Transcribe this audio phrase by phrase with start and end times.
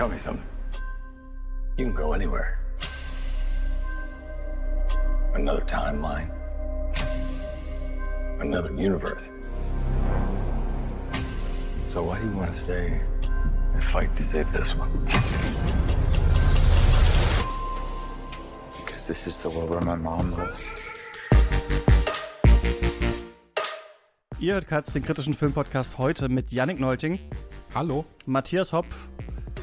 [0.00, 0.46] Tell me something.
[1.76, 2.58] You can go anywhere.
[5.34, 6.30] Another timeline.
[8.40, 9.30] Another universe.
[11.88, 12.98] So why do you want to stay
[13.74, 14.90] and fight to save this one?
[18.78, 20.64] Because this is the world where my mom lives.
[24.38, 27.18] Ihr hört Katz, den kritischen Filmpodcast heute mit Yannick Neulting.
[27.74, 28.06] Hallo.
[28.24, 28.86] Matthias Hopp.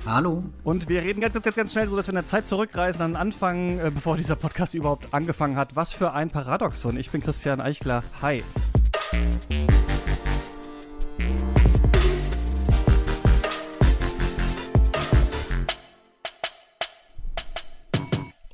[0.08, 0.42] Hallo.
[0.64, 3.18] Und wir reden ganz, ganz, ganz schnell, so dass wir in der Zeit zurückreisen, dann
[3.18, 5.76] anfangen, äh, bevor dieser Podcast überhaupt angefangen hat.
[5.76, 6.98] Was für ein Paradoxon.
[6.98, 8.04] Ich bin Christian Eichler.
[8.22, 8.42] Hi.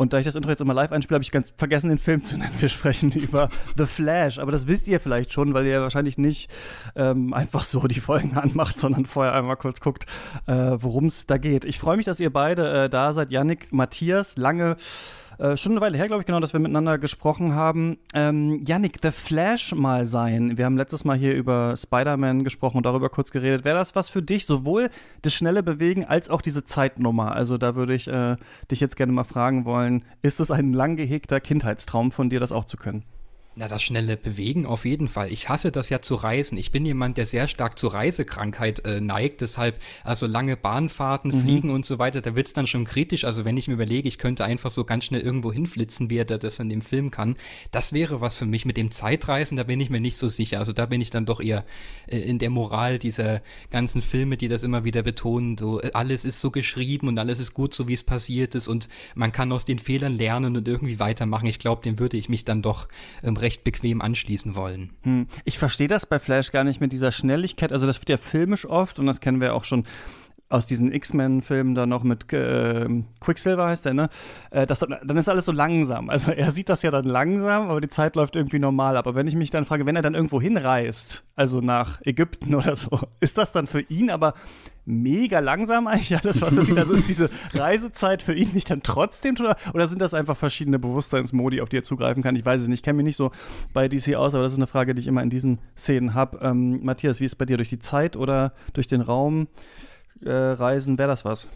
[0.04, 2.22] Und da ich das Intro jetzt immer live einspiele, habe ich ganz vergessen, den Film
[2.22, 2.52] zu nennen.
[2.60, 4.38] Wir sprechen über The Flash.
[4.38, 6.50] Aber das wisst ihr vielleicht schon, weil ihr wahrscheinlich nicht
[6.98, 10.06] ähm, einfach so die Folgen anmacht, sondern vorher einmal kurz guckt,
[10.46, 11.64] äh, worum es da geht.
[11.64, 13.32] Ich freue mich, dass ihr beide äh, da seid.
[13.32, 14.76] Yannick, Matthias, lange
[15.44, 17.97] äh, schon eine Weile her, glaube ich, genau, dass wir miteinander gesprochen haben.
[18.13, 20.58] Ähm, Yannick, The Flash mal sein.
[20.58, 23.66] Wir haben letztes Mal hier über Spider-Man gesprochen und darüber kurz geredet.
[23.66, 24.89] Wäre das was für dich, sowohl
[25.21, 27.36] das schnelle Bewegen als auch diese Zeitnummer?
[27.36, 28.38] Also da würde ich äh,
[28.71, 32.53] dich jetzt gerne mal fragen wollen, ist es ein lang gehegter Kindheitstraum von dir, das
[32.53, 33.03] auch zu können?
[33.56, 35.32] Na, das schnelle Bewegen auf jeden Fall.
[35.32, 36.58] Ich hasse das ja zu reisen.
[36.58, 39.42] Ich bin jemand, der sehr stark zur Reisekrankheit äh, neigt.
[39.42, 41.40] Deshalb, also lange Bahnfahrten, mhm.
[41.40, 43.26] Fliegen und so weiter, da wird's dann schon kritisch.
[43.26, 46.26] Also wenn ich mir überlege, ich könnte einfach so ganz schnell irgendwo hinflitzen, wie er
[46.26, 47.36] das in dem Film kann,
[47.70, 48.66] das wäre was für mich.
[48.66, 50.58] Mit dem Zeitreisen, da bin ich mir nicht so sicher.
[50.58, 51.64] Also da bin ich dann doch eher
[52.08, 55.60] äh, in der Moral dieser ganzen Filme, die das immer wieder betonen.
[55.60, 58.67] So, äh, alles ist so geschrieben und alles ist gut, so wie es passiert ist
[58.67, 61.45] und man kann aus den Fehlern lernen und irgendwie weitermachen.
[61.45, 62.88] Ich glaube, dem würde ich mich dann doch
[63.22, 64.94] ähm, recht bequem anschließen wollen.
[65.03, 65.27] Hm.
[65.45, 67.72] Ich verstehe das bei Flash gar nicht mit dieser Schnelligkeit.
[67.72, 69.83] Also das wird ja filmisch oft und das kennen wir auch schon
[70.53, 72.88] aus diesen X-Men-Filmen da noch mit äh,
[73.19, 74.09] Quicksilver heißt der, ne?
[74.52, 76.09] Äh, das, dann ist alles so langsam.
[76.09, 78.95] Also er sieht das ja dann langsam, aber die Zeit läuft irgendwie normal.
[78.95, 82.76] Aber wenn ich mich dann frage, wenn er dann irgendwo hinreist, also nach Ägypten oder
[82.76, 84.36] so, ist das dann für ihn aber
[84.86, 86.77] mega langsam eigentlich alles, was er sieht?
[86.77, 90.80] Also ist diese Reisezeit für ihn nicht dann trotzdem oder, oder sind das einfach verschiedene
[90.80, 92.36] Bewusstseinsmodi, auf die er zugreifen kann?
[92.36, 93.32] Ich weiß es nicht, ich kenne mich nicht so
[93.73, 96.39] bei DC aus, aber das ist eine Frage, die ich immer in diesen Szenen habe.
[96.42, 99.48] Ähm, Matthias, wie ist es bei dir durch die Zeit oder durch den Raum?
[100.26, 101.48] äh, reisen, wäre das was?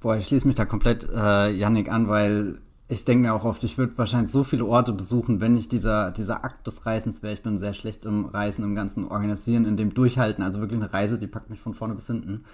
[0.00, 2.58] Boah, ich schließe mich da komplett äh, Yannick an, weil
[2.90, 6.10] ich denke mir auch oft, ich würde wahrscheinlich so viele Orte besuchen, wenn nicht dieser,
[6.10, 7.32] dieser Akt des Reisens wäre.
[7.32, 10.42] Ich bin sehr schlecht im Reisen, im ganzen Organisieren, in dem Durchhalten.
[10.42, 12.44] Also wirklich eine Reise, die packt mich von vorne bis hinten.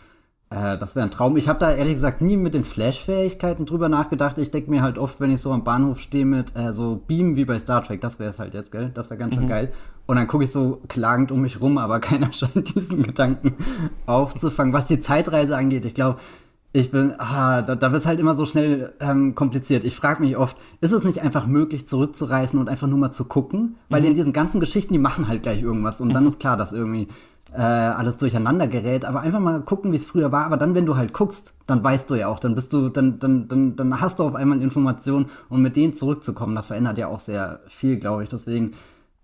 [0.50, 1.38] Äh, das wäre ein Traum.
[1.38, 4.36] Ich habe da ehrlich gesagt nie mit den Flash-Fähigkeiten drüber nachgedacht.
[4.36, 7.36] Ich denke mir halt oft, wenn ich so am Bahnhof stehe mit äh, so Beam
[7.36, 8.91] wie bei Star Trek, das wäre es halt jetzt, gell?
[8.92, 9.48] Das wäre ganz schön mhm.
[9.48, 9.72] geil.
[10.04, 13.54] Und dann gucke ich so klagend um mich rum, aber keiner scheint diesen Gedanken
[14.04, 14.74] aufzufangen.
[14.74, 16.20] Was die Zeitreise angeht, ich glaube,
[16.76, 19.84] ich bin, ah, da, da wird es halt immer so schnell ähm, kompliziert.
[19.87, 23.25] Ich frage mich oft, ist es nicht einfach möglich, zurückzureisen und einfach nur mal zu
[23.25, 23.76] gucken?
[23.88, 24.09] Weil mhm.
[24.09, 26.03] in diesen ganzen Geschichten, die machen halt gleich irgendwas.
[26.03, 26.28] Und dann mhm.
[26.28, 27.09] ist klar, dass irgendwie
[27.54, 29.06] äh, alles durcheinander gerät.
[29.06, 30.44] Aber einfach mal gucken, wie es früher war.
[30.44, 33.19] Aber dann, wenn du halt guckst, dann weißt du ja auch, dann bist du, dann,
[33.20, 37.09] dann, dann, dann hast du auf einmal Informationen und mit denen zurückzukommen, das verändert ja
[37.09, 38.28] auch sehr viel, glaube ich.
[38.28, 38.72] Deswegen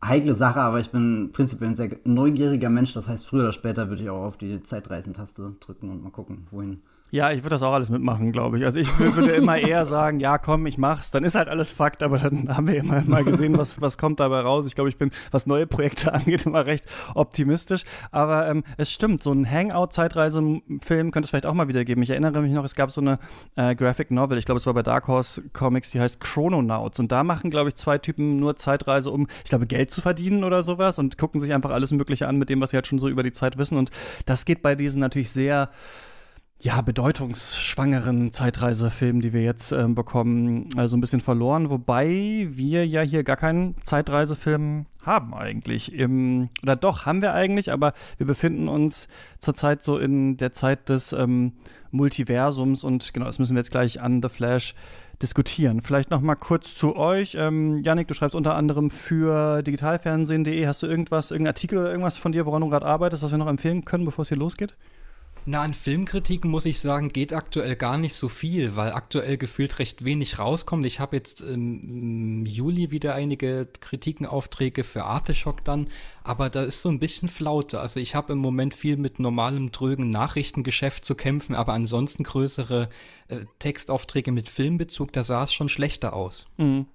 [0.02, 2.94] heikle Sache, aber ich bin prinzipiell ein sehr neugieriger Mensch.
[2.94, 6.46] Das heißt, früher oder später würde ich auch auf die Zeitreisentaste drücken und mal gucken,
[6.50, 6.80] wohin.
[7.12, 8.64] Ja, ich würde das auch alles mitmachen, glaube ich.
[8.64, 11.10] Also ich würde immer eher sagen, ja, komm, ich mach's.
[11.10, 14.18] Dann ist halt alles Fakt, aber dann haben wir immer mal gesehen, was, was kommt
[14.18, 14.64] dabei raus.
[14.64, 17.84] Ich glaube, ich bin, was neue Projekte angeht, immer recht optimistisch.
[18.12, 22.02] Aber ähm, es stimmt, so ein Hangout-Zeitreise-Film könnte es vielleicht auch mal wieder geben.
[22.02, 23.18] Ich erinnere mich noch, es gab so eine
[23.56, 26.98] äh, Graphic Novel, ich glaube, es war bei Dark Horse Comics, die heißt Chrononauts.
[26.98, 30.44] Und da machen, glaube ich, zwei Typen nur Zeitreise, um, ich glaube, Geld zu verdienen
[30.44, 32.98] oder sowas und gucken sich einfach alles Mögliche an mit dem, was sie halt schon
[32.98, 33.76] so über die Zeit wissen.
[33.76, 33.90] Und
[34.24, 35.68] das geht bei diesen natürlich sehr
[36.62, 43.02] ja, bedeutungsschwangeren Zeitreisefilm, die wir jetzt äh, bekommen, also ein bisschen verloren, wobei wir ja
[43.02, 45.92] hier gar keinen Zeitreisefilm haben eigentlich.
[45.92, 49.08] Im, oder doch, haben wir eigentlich, aber wir befinden uns
[49.40, 51.54] zurzeit so in der Zeit des ähm,
[51.90, 54.76] Multiversums und genau, das müssen wir jetzt gleich an The Flash
[55.20, 55.82] diskutieren.
[55.82, 57.34] Vielleicht noch mal kurz zu euch.
[57.36, 60.64] Ähm, Janik, du schreibst unter anderem für digitalfernsehen.de.
[60.68, 63.38] Hast du irgendwas, irgendeinen Artikel oder irgendwas von dir, woran du gerade arbeitest, was wir
[63.38, 64.76] noch empfehlen können, bevor es hier losgeht?
[65.44, 69.80] Na, an Filmkritiken muss ich sagen, geht aktuell gar nicht so viel, weil aktuell gefühlt
[69.80, 70.86] recht wenig rauskommt.
[70.86, 75.88] Ich habe jetzt im Juli wieder einige Kritikenaufträge für Arteschock dann,
[76.22, 77.80] aber da ist so ein bisschen Flaute.
[77.80, 82.88] Also ich habe im Moment viel mit normalem, drögen Nachrichtengeschäft zu kämpfen, aber ansonsten größere
[83.26, 86.46] äh, Textaufträge mit Filmbezug, da sah es schon schlechter aus.
[86.56, 86.86] Mhm.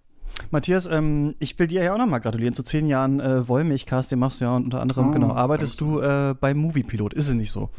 [0.51, 2.53] Matthias, ähm, ich will dir ja auch nochmal gratulieren.
[2.53, 5.81] Zu zehn Jahren äh, Wollmilchcast, den machst du ja und unter anderem, oh, genau, arbeitest
[5.81, 7.13] du äh, bei Moviepilot.
[7.13, 7.69] Ist es nicht so?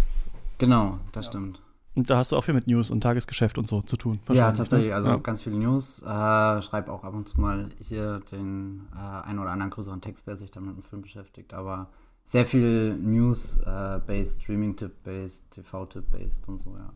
[0.59, 1.33] Genau, das ja.
[1.33, 1.63] stimmt.
[1.95, 4.21] Und da hast du auch viel mit News und Tagesgeschäft und so zu tun.
[4.31, 4.91] Ja, tatsächlich.
[4.91, 4.95] Ne?
[4.95, 5.17] Also ja.
[5.17, 6.01] ganz viele News.
[6.01, 10.29] Äh, schreibe auch ab und zu mal hier den äh, ein oder anderen größeren Text,
[10.29, 11.55] der sich dann mit dem Film beschäftigt.
[11.55, 11.89] Aber
[12.25, 16.93] sehr viel News-based, äh, Streaming-Tipp-based, TV-Tipp-based und so, ja.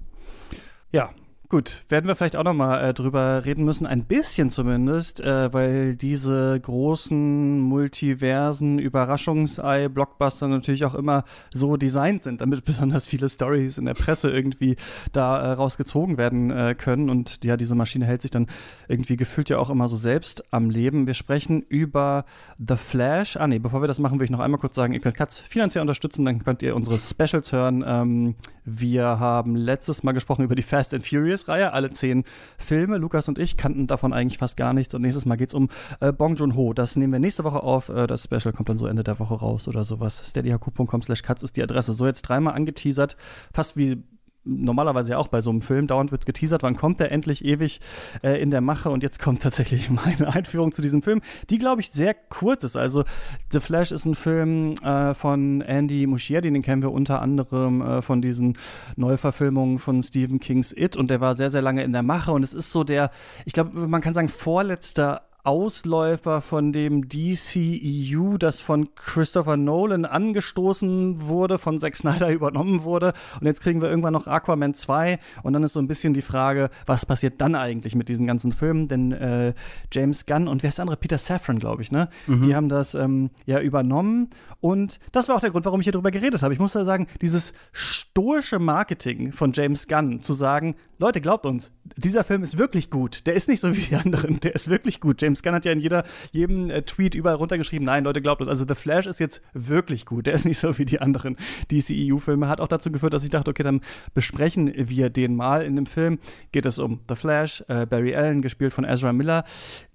[0.92, 1.10] Ja,
[1.52, 5.52] Gut, werden wir vielleicht auch noch mal äh, drüber reden müssen, ein bisschen zumindest, äh,
[5.52, 13.76] weil diese großen multiversen Überraschungsei-Blockbuster natürlich auch immer so designt sind, damit besonders viele Stories
[13.76, 14.76] in der Presse irgendwie
[15.12, 17.10] da äh, rausgezogen werden äh, können.
[17.10, 18.46] Und ja, diese Maschine hält sich dann
[18.88, 21.06] irgendwie gefühlt ja auch immer so selbst am Leben.
[21.06, 22.24] Wir sprechen über
[22.66, 23.36] The Flash.
[23.36, 25.40] Ah nee, bevor wir das machen, will ich noch einmal kurz sagen, ihr könnt Katz
[25.40, 27.84] finanziell unterstützen, dann könnt ihr unsere Specials hören.
[27.86, 32.24] Ähm, wir haben letztes Mal gesprochen über die Fast and Furious-Reihe, alle zehn
[32.58, 32.98] Filme.
[32.98, 34.94] Lukas und ich kannten davon eigentlich fast gar nichts.
[34.94, 35.68] Und nächstes Mal geht es um
[36.00, 36.72] äh, Bong Joon-ho.
[36.72, 37.88] Das nehmen wir nächste Woche auf.
[37.88, 40.22] Äh, das Special kommt dann so Ende der Woche raus oder sowas.
[40.24, 41.92] steadyhq.com slash katz ist die Adresse.
[41.92, 43.16] So, jetzt dreimal angeteasert.
[43.52, 44.02] Fast wie
[44.44, 47.80] normalerweise ja auch bei so einem Film, dauernd wird geteasert, wann kommt der endlich ewig
[48.22, 48.90] äh, in der Mache?
[48.90, 52.76] Und jetzt kommt tatsächlich meine Einführung zu diesem Film, die glaube ich sehr kurz ist.
[52.76, 53.04] Also
[53.50, 58.02] The Flash ist ein Film äh, von Andy Muschietti, den kennen wir unter anderem äh,
[58.02, 58.58] von diesen
[58.96, 60.96] Neuverfilmungen von Stephen Kings It.
[60.96, 62.32] Und der war sehr, sehr lange in der Mache.
[62.32, 63.10] Und es ist so der,
[63.44, 71.26] ich glaube, man kann sagen, vorletzter Ausläufer von dem DCEU, das von Christopher Nolan angestoßen
[71.26, 73.12] wurde, von Zack Snyder übernommen wurde.
[73.40, 75.18] Und jetzt kriegen wir irgendwann noch Aquaman 2.
[75.42, 78.52] Und dann ist so ein bisschen die Frage, was passiert dann eigentlich mit diesen ganzen
[78.52, 78.86] Filmen?
[78.86, 79.54] Denn äh,
[79.90, 80.96] James Gunn und wer ist der andere?
[80.96, 82.08] Peter Safran, glaube ich, ne?
[82.28, 82.42] Mhm.
[82.42, 84.30] Die haben das ähm, ja übernommen.
[84.60, 86.54] Und das war auch der Grund, warum ich hier drüber geredet habe.
[86.54, 91.72] Ich muss ja sagen, dieses stoische Marketing von James Gunn, zu sagen, Leute, glaubt uns,
[91.96, 93.26] dieser Film ist wirklich gut.
[93.26, 95.20] Der ist nicht so wie die anderen, der ist wirklich gut.
[95.20, 98.48] James Gunn hat ja in jeder, jedem äh, Tweet überall runtergeschrieben, nein, Leute, glaubt uns.
[98.48, 100.26] Also The Flash ist jetzt wirklich gut.
[100.26, 101.36] Der ist nicht so wie die anderen
[101.72, 102.48] DCEU-Filme.
[102.48, 103.80] Hat auch dazu geführt, dass ich dachte, okay, dann
[104.14, 105.64] besprechen wir den mal.
[105.64, 106.20] In dem Film
[106.52, 109.42] geht es um The Flash, äh, Barry Allen, gespielt von Ezra Miller,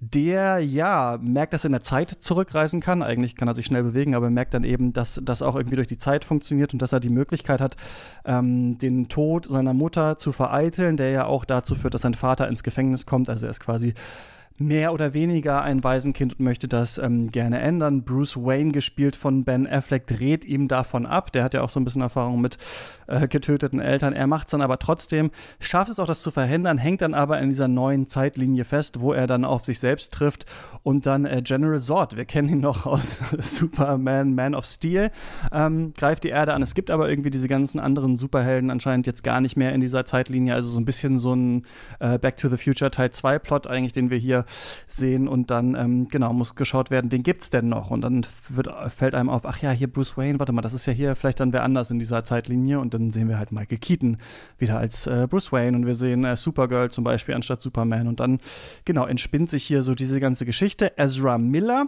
[0.01, 3.01] der ja merkt, dass er in der Zeit zurückreisen kann.
[3.01, 5.87] Eigentlich kann er sich schnell bewegen, aber merkt dann eben, dass das auch irgendwie durch
[5.87, 7.77] die Zeit funktioniert und dass er die Möglichkeit hat,
[8.25, 12.47] ähm, den Tod seiner Mutter zu vereiteln, der ja auch dazu führt, dass sein Vater
[12.47, 13.29] ins Gefängnis kommt.
[13.29, 13.93] Also er ist quasi
[14.57, 18.03] mehr oder weniger ein Waisenkind und möchte das ähm, gerne ändern.
[18.03, 21.31] Bruce Wayne, gespielt von Ben Affleck, dreht ihm davon ab.
[21.31, 22.57] Der hat ja auch so ein bisschen Erfahrung mit
[23.07, 24.13] äh, getöteten Eltern.
[24.13, 27.39] Er macht es dann aber trotzdem, schafft es auch, das zu verhindern, hängt dann aber
[27.39, 30.45] in dieser neuen Zeitlinie fest, wo er dann auf sich selbst trifft
[30.83, 35.11] und dann äh, General Zord, wir kennen ihn noch aus Superman, Man of Steel,
[35.51, 36.63] ähm, greift die Erde an.
[36.63, 40.05] Es gibt aber irgendwie diese ganzen anderen Superhelden anscheinend jetzt gar nicht mehr in dieser
[40.05, 40.53] Zeitlinie.
[40.53, 41.65] Also so ein bisschen so ein
[41.99, 44.45] äh, Back to the Future Teil 2 Plot eigentlich, den wir hier
[44.87, 47.91] sehen und dann, ähm, genau, muss geschaut werden, wen gibt's denn noch?
[47.91, 50.85] Und dann wird, fällt einem auf, ach ja, hier Bruce Wayne, warte mal, das ist
[50.85, 53.77] ja hier vielleicht dann wer anders in dieser Zeitlinie und dann sehen wir halt Michael
[53.77, 54.17] Keaton
[54.57, 58.19] wieder als äh, Bruce Wayne und wir sehen äh, Supergirl zum Beispiel anstatt Superman und
[58.19, 58.39] dann,
[58.85, 60.97] genau, entspinnt sich hier so diese ganze Geschichte.
[60.97, 61.87] Ezra Miller,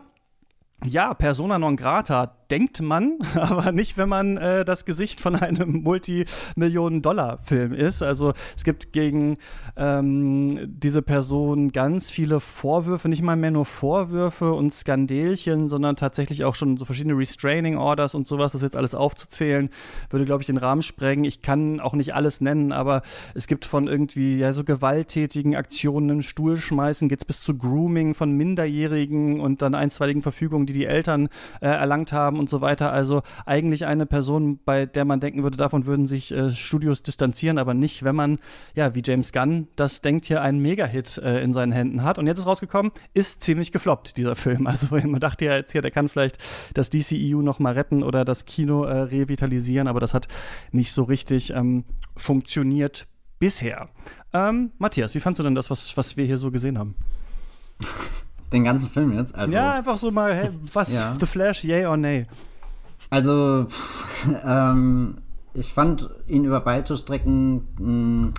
[0.85, 5.83] ja, Persona non grata denkt man, aber nicht, wenn man äh, das Gesicht von einem
[5.83, 8.01] Multimillionen-Dollar-Film ist.
[8.01, 9.37] Also es gibt gegen
[9.77, 16.43] ähm, diese Person ganz viele Vorwürfe, nicht mal mehr nur Vorwürfe und Skandelchen, sondern tatsächlich
[16.43, 18.53] auch schon so verschiedene Restraining Orders und sowas.
[18.53, 19.69] Das jetzt alles aufzuzählen,
[20.09, 21.25] würde, glaube ich, den Rahmen sprengen.
[21.25, 23.03] Ich kann auch nicht alles nennen, aber
[23.35, 28.15] es gibt von irgendwie ja so gewalttätigen Aktionen im Stuhl schmeißen, geht's bis zu Grooming
[28.15, 31.29] von Minderjährigen und dann einstweiligen Verfügungen, die die Eltern
[31.61, 32.91] äh, erlangt haben und so weiter.
[32.91, 37.57] Also eigentlich eine Person, bei der man denken würde, davon würden sich äh, Studios distanzieren,
[37.57, 38.39] aber nicht, wenn man,
[38.75, 42.17] ja, wie James Gunn das denkt, hier einen Mega-Hit äh, in seinen Händen hat.
[42.17, 44.67] Und jetzt ist rausgekommen, ist ziemlich gefloppt, dieser Film.
[44.79, 46.37] Also man dachte ja jetzt hier, der kann vielleicht
[46.75, 50.27] das DCEU noch mal retten oder das Kino äh, revitalisieren, aber das hat
[50.71, 53.07] nicht so richtig ähm, funktioniert
[53.39, 53.89] bisher.
[54.31, 56.95] Ähm, Matthias, wie fandst du denn das, was, was wir hier so gesehen haben?
[58.51, 59.35] Den ganzen Film jetzt?
[59.35, 61.15] Also, ja, einfach so mal, hey, was, ja.
[61.19, 62.25] The Flash, yay or nay?
[63.09, 65.17] Also, pff, ähm,
[65.53, 68.33] ich fand ihn über beide Strecken mh, hm,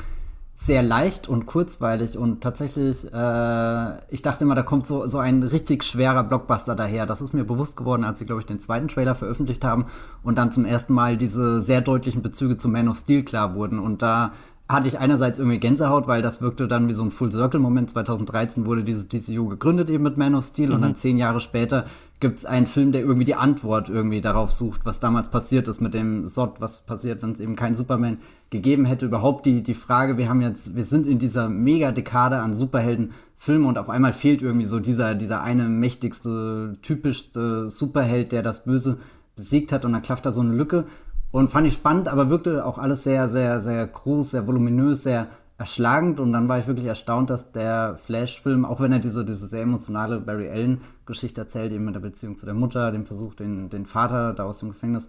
[0.62, 5.43] sehr leicht und kurzweilig und tatsächlich, äh, ich dachte immer, da kommt so, so ein
[5.43, 7.07] richtig schwerer Blockbuster daher.
[7.07, 9.87] Das ist mir bewusst geworden, als sie, glaube ich, den zweiten Trailer veröffentlicht haben
[10.23, 13.79] und dann zum ersten Mal diese sehr deutlichen Bezüge zu Man of Steel klar wurden.
[13.79, 14.33] Und da
[14.73, 17.91] hatte ich einerseits irgendwie Gänsehaut, weil das wirkte dann wie so ein Full-Circle-Moment.
[17.91, 20.75] 2013 wurde dieses DCU gegründet eben mit Man of Steel mhm.
[20.75, 21.87] und dann zehn Jahre später
[22.21, 25.81] gibt es einen Film, der irgendwie die Antwort irgendwie darauf sucht, was damals passiert ist
[25.81, 28.19] mit dem Sod, was passiert, wenn es eben keinen Superman
[28.50, 29.07] gegeben hätte.
[29.07, 33.79] Überhaupt die, die Frage, wir haben jetzt, wir sind in dieser Mega-Dekade an Superhelden-Filmen und
[33.79, 38.99] auf einmal fehlt irgendwie so dieser, dieser eine mächtigste, typischste Superheld, der das Böse
[39.35, 40.85] besiegt hat und dann klafft da so eine Lücke.
[41.32, 45.28] Und fand ich spannend, aber wirkte auch alles sehr, sehr, sehr groß, sehr voluminös, sehr
[45.58, 46.18] erschlagend.
[46.18, 49.62] Und dann war ich wirklich erstaunt, dass der Flash-Film, auch wenn er diese, diese sehr
[49.62, 53.87] emotionale Barry Allen-Geschichte erzählt, eben mit der Beziehung zu der Mutter, dem Versuch, den, den
[53.87, 55.08] Vater da aus dem Gefängnis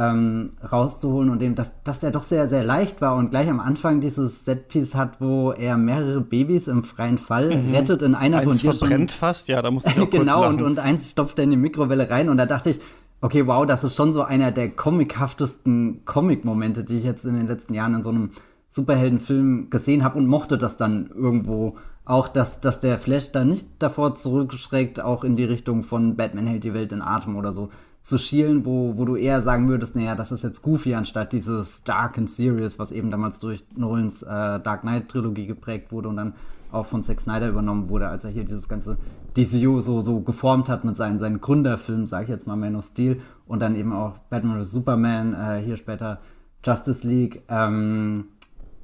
[0.00, 3.60] ähm, rauszuholen und dem, dass, dass der doch sehr, sehr leicht war und gleich am
[3.60, 7.74] Anfang dieses Setpiece hat, wo er mehrere Babys im freien Fall mhm.
[7.74, 10.62] rettet in einer eins von dir verbrennt fast, ja, da musste ich auch Genau, und,
[10.62, 12.80] und eins stopft er in die Mikrowelle rein und da dachte ich,
[13.20, 17.46] okay, wow, das ist schon so einer der comichaftesten Comic-Momente, die ich jetzt in den
[17.46, 18.30] letzten Jahren in so einem
[18.68, 23.66] Superheldenfilm gesehen habe und mochte das dann irgendwo auch, dass, dass der Flash da nicht
[23.78, 27.70] davor zurückschreckt, auch in die Richtung von Batman hält die Welt in Atem oder so
[28.02, 31.84] zu schielen, wo, wo du eher sagen würdest, naja, das ist jetzt goofy, anstatt dieses
[31.84, 34.26] Dark and Serious, was eben damals durch Nolans äh,
[34.60, 36.34] Dark Knight-Trilogie geprägt wurde und dann
[36.72, 38.96] auch von Zack Snyder übernommen wurde, als er hier dieses ganze
[39.36, 42.84] DCU so, so geformt hat mit seinen, seinen Gründerfilmen, sag ich jetzt mal Man of
[42.84, 44.72] Steel und dann eben auch Batman vs.
[44.72, 46.20] Superman, äh, hier später
[46.64, 47.42] Justice League.
[47.48, 48.26] Ähm,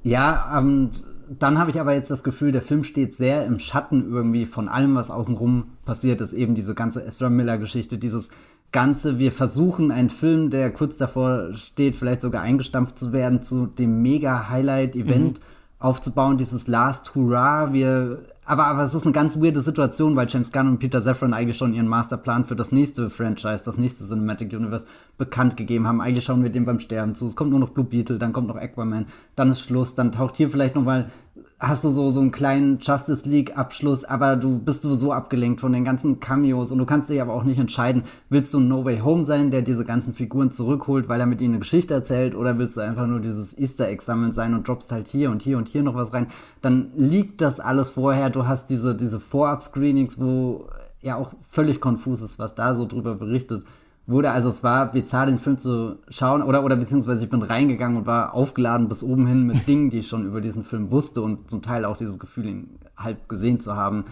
[0.02, 0.90] ja, ähm,
[1.28, 4.68] dann habe ich aber jetzt das Gefühl, der Film steht sehr im Schatten irgendwie von
[4.68, 6.32] allem, was außenrum passiert ist.
[6.32, 8.30] Eben diese ganze Ezra Miller-Geschichte, dieses
[8.72, 13.66] Ganze, wir versuchen einen Film, der kurz davor steht, vielleicht sogar eingestampft zu werden, zu
[13.66, 15.42] dem Mega-Highlight-Event mhm.
[15.78, 17.73] Aufzubauen, dieses Last Hurrah.
[17.73, 21.35] Wir, aber, aber es ist eine ganz weirde Situation, weil James Gunn und Peter Safran
[21.35, 24.87] eigentlich schon ihren Masterplan für das nächste Franchise, das nächste Cinematic Universe
[25.18, 26.00] bekannt gegeben haben.
[26.00, 27.26] Eigentlich schauen wir dem beim Sterben zu.
[27.26, 30.37] Es kommt nur noch Blue Beetle, dann kommt noch Aquaman, dann ist Schluss, dann taucht
[30.37, 31.11] hier vielleicht noch mal
[31.58, 35.72] hast du so, so einen kleinen Justice League Abschluss, aber du bist sowieso abgelenkt von
[35.72, 38.84] den ganzen Cameos und du kannst dich aber auch nicht entscheiden, willst du ein No
[38.84, 42.34] Way Home sein, der diese ganzen Figuren zurückholt, weil er mit ihnen eine Geschichte erzählt
[42.34, 45.42] oder willst du einfach nur dieses Easter Egg sammeln sein und droppst halt hier und
[45.42, 46.26] hier und hier noch was rein,
[46.60, 50.68] dann liegt das alles vorher, du hast diese, diese Vorab-Screenings, wo
[51.00, 53.64] ja auch völlig konfus ist, was da so drüber berichtet
[54.06, 54.30] wurde.
[54.30, 58.06] Also es war bizarr, den Film zu schauen oder, oder beziehungsweise ich bin reingegangen und
[58.06, 61.50] war aufgeladen bis oben hin mit Dingen, die ich schon über diesen Film wusste und
[61.50, 64.04] zum Teil auch dieses Gefühl, ihn halb gesehen zu haben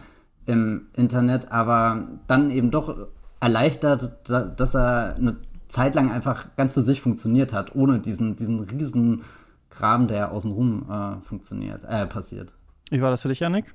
[0.47, 3.09] im Internet, aber dann eben doch
[3.41, 5.37] erleichtert, dass er eine
[5.69, 9.23] Zeit lang einfach ganz für sich funktioniert hat, ohne diesen, diesen riesen
[9.71, 12.53] Kram, der außenrum äh, funktioniert, äh, passiert.
[12.91, 13.75] Wie war das für dich, Janik?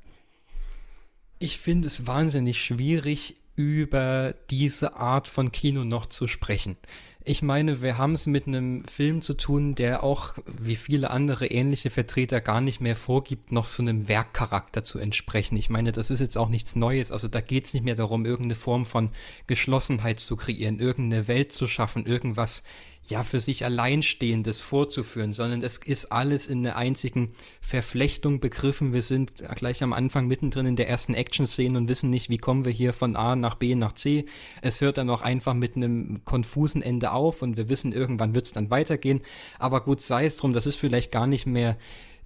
[1.40, 6.78] Ich finde es wahnsinnig schwierig, über diese Art von Kino noch zu sprechen.
[7.26, 11.48] Ich meine, wir haben es mit einem Film zu tun, der auch, wie viele andere
[11.48, 15.58] ähnliche Vertreter, gar nicht mehr vorgibt, noch so einem Werkcharakter zu entsprechen.
[15.58, 17.12] Ich meine, das ist jetzt auch nichts Neues.
[17.12, 19.12] Also da geht es nicht mehr darum, irgendeine Form von
[19.46, 22.64] Geschlossenheit zu kreieren, irgendeine Welt zu schaffen, irgendwas
[23.10, 28.94] ja für sich Alleinstehendes vorzuführen, sondern es ist alles in einer einzigen Verflechtung begriffen.
[28.94, 32.66] Wir sind gleich am Anfang mittendrin in der ersten Action-Szene und wissen nicht, wie kommen
[32.66, 34.26] wir hier von A nach B nach C.
[34.62, 38.46] Es hört dann auch einfach mit einem konfusen Ende auf und wir wissen, irgendwann wird
[38.46, 39.22] es dann weitergehen.
[39.58, 41.78] Aber gut, sei es drum, das ist vielleicht gar nicht mehr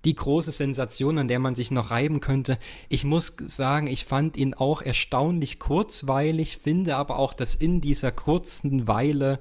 [0.05, 2.57] die große Sensation, an der man sich noch reiben könnte.
[2.89, 8.11] Ich muss sagen, ich fand ihn auch erstaunlich kurzweilig, finde aber auch, dass in dieser
[8.11, 9.39] kurzen Weile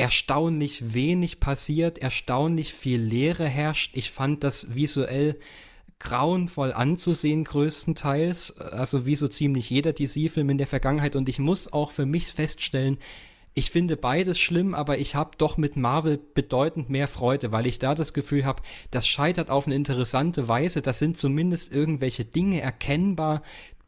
[0.00, 3.90] erstaunlich wenig passiert, erstaunlich viel Leere herrscht.
[3.94, 5.38] Ich fand das visuell
[5.98, 11.72] grauenvoll anzusehen größtenteils, also wie so ziemlich jeder DC-Film in der Vergangenheit und ich muss
[11.72, 12.96] auch für mich feststellen,
[13.52, 17.78] ich finde beides schlimm, aber ich habe doch mit Marvel bedeutend mehr Freude, weil ich
[17.80, 20.82] da das Gefühl habe, das scheitert auf eine interessante Weise.
[20.82, 23.42] Das sind zumindest irgendwelche Dinge erkennbar,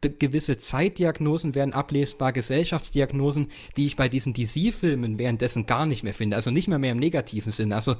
[0.09, 6.35] gewisse Zeitdiagnosen werden ablesbar, Gesellschaftsdiagnosen, die ich bei diesen DC-Filmen währenddessen gar nicht mehr finde.
[6.35, 7.73] Also nicht mehr mehr im negativen Sinn.
[7.73, 7.95] Also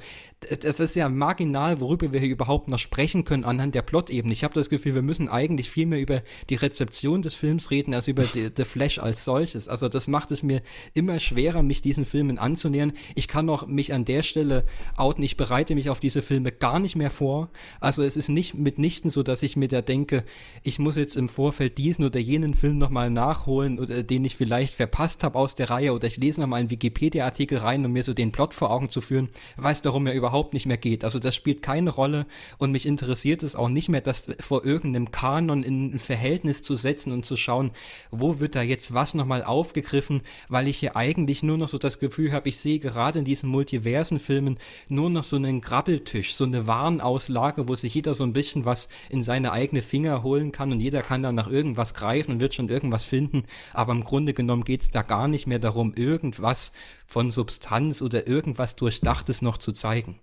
[0.60, 4.32] das ist ja marginal, worüber wir hier überhaupt noch sprechen können anhand der Plot-Ebene.
[4.32, 7.94] Ich habe das Gefühl, wir müssen eigentlich viel mehr über die Rezeption des Films reden,
[7.94, 9.68] als über The Flash als solches.
[9.68, 12.92] Also das macht es mir immer schwerer, mich diesen Filmen anzunähern.
[13.14, 14.64] Ich kann auch mich an der Stelle
[14.96, 15.22] outen.
[15.22, 17.50] Ich bereite mich auf diese Filme gar nicht mehr vor.
[17.80, 20.24] Also es ist nicht mitnichten so, dass ich mir da denke,
[20.62, 24.36] ich muss jetzt im Vorfeld diese diesen oder jenen Film nochmal nachholen, oder, den ich
[24.36, 28.02] vielleicht verpasst habe aus der Reihe, oder ich lese nochmal einen Wikipedia-Artikel rein, um mir
[28.02, 31.04] so den Plot vor Augen zu führen, weiß darum er überhaupt nicht mehr geht.
[31.04, 32.26] Also das spielt keine Rolle
[32.58, 36.76] und mich interessiert es auch nicht mehr, das vor irgendeinem Kanon in ein Verhältnis zu
[36.76, 37.70] setzen und zu schauen,
[38.10, 42.00] wo wird da jetzt was nochmal aufgegriffen, weil ich hier eigentlich nur noch so das
[42.00, 44.58] Gefühl habe, ich sehe gerade in diesen Multiversen-Filmen
[44.88, 48.88] nur noch so einen Grabbeltisch, so eine Warenauslage, wo sich jeder so ein bisschen was
[49.10, 52.40] in seine eigene Finger holen kann und jeder kann dann nach irgendwas irgendwas greifen und
[52.40, 55.92] wird schon irgendwas finden, aber im Grunde genommen geht es da gar nicht mehr darum,
[55.94, 56.72] irgendwas
[57.06, 60.20] von Substanz oder irgendwas Durchdachtes noch zu zeigen.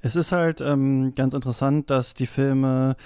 [0.00, 2.96] Es ist halt ähm, ganz interessant, dass die Filme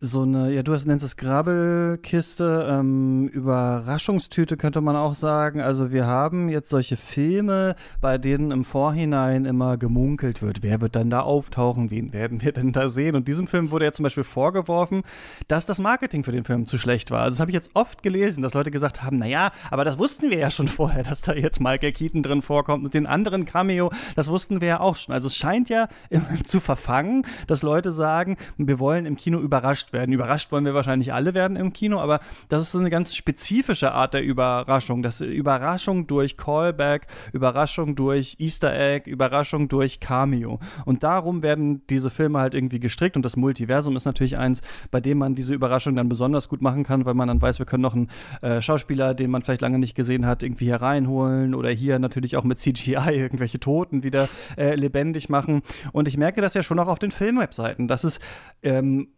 [0.00, 5.60] so eine, ja, du hast, nennst es Grabbelkiste, ähm, Überraschungstüte könnte man auch sagen.
[5.60, 10.96] Also wir haben jetzt solche Filme, bei denen im Vorhinein immer gemunkelt wird, wer wird
[10.96, 13.16] dann da auftauchen, wen werden wir denn da sehen?
[13.16, 15.02] Und diesem Film wurde ja zum Beispiel vorgeworfen,
[15.48, 17.22] dass das Marketing für den Film zu schlecht war.
[17.22, 20.30] Also das habe ich jetzt oft gelesen, dass Leute gesagt haben, naja, aber das wussten
[20.30, 23.90] wir ja schon vorher, dass da jetzt Michael Keaton drin vorkommt und den anderen Cameo,
[24.16, 25.14] das wussten wir ja auch schon.
[25.14, 25.88] Also es scheint ja
[26.44, 29.38] zu verfangen, dass Leute sagen, wir wollen im Kino
[29.80, 30.12] überrascht werden.
[30.12, 33.92] Überrascht wollen wir wahrscheinlich alle werden im Kino, aber das ist so eine ganz spezifische
[33.92, 35.02] Art der Überraschung.
[35.02, 40.58] Das Überraschung durch Callback, Überraschung durch Easter Egg, Überraschung durch Cameo.
[40.84, 44.60] Und darum werden diese Filme halt irgendwie gestrickt und das Multiversum ist natürlich eins,
[44.90, 47.66] bei dem man diese Überraschung dann besonders gut machen kann, weil man dann weiß, wir
[47.66, 48.08] können noch einen
[48.42, 52.36] äh, Schauspieler, den man vielleicht lange nicht gesehen hat, irgendwie hier reinholen oder hier natürlich
[52.36, 55.62] auch mit CGI irgendwelche Toten wieder äh, lebendig machen.
[55.92, 58.20] Und ich merke das ja schon auch auf den Filmwebseiten, dass es
[58.62, 59.08] ähm,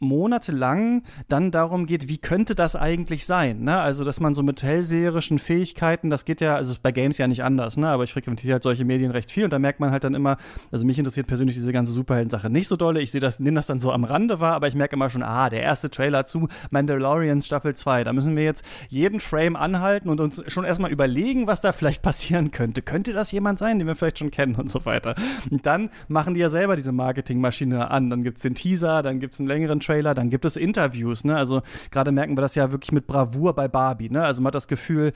[0.53, 3.63] monatelang dann darum geht, wie könnte das eigentlich sein?
[3.65, 3.79] Ne?
[3.79, 7.43] Also, dass man so mit hellseherischen Fähigkeiten, das geht ja, also bei Games ja nicht
[7.43, 7.89] anders, ne?
[7.89, 10.37] aber ich frequentiere halt solche Medien recht viel und da merkt man halt dann immer,
[10.71, 13.01] also mich interessiert persönlich diese ganze Superhelden-Sache nicht so dolle.
[13.01, 15.23] Ich sehe das, nehme das dann so am Rande wahr, aber ich merke immer schon,
[15.23, 20.09] ah, der erste Trailer zu Mandalorian Staffel 2, da müssen wir jetzt jeden Frame anhalten
[20.09, 22.83] und uns schon erstmal überlegen, was da vielleicht passieren könnte.
[22.83, 25.15] Könnte das jemand sein, den wir vielleicht schon kennen und so weiter.
[25.51, 28.11] Und dann machen die ja selber diese Marketingmaschine an.
[28.11, 31.25] Dann gibt es den Teaser, dann gibt es einen längeren Trailer, dann gibt es Interviews.
[31.25, 31.37] Ne?
[31.37, 34.11] Also gerade merken wir das ja wirklich mit Bravour bei Barbie.
[34.11, 34.25] Ne?
[34.25, 35.13] Also man hat das Gefühl,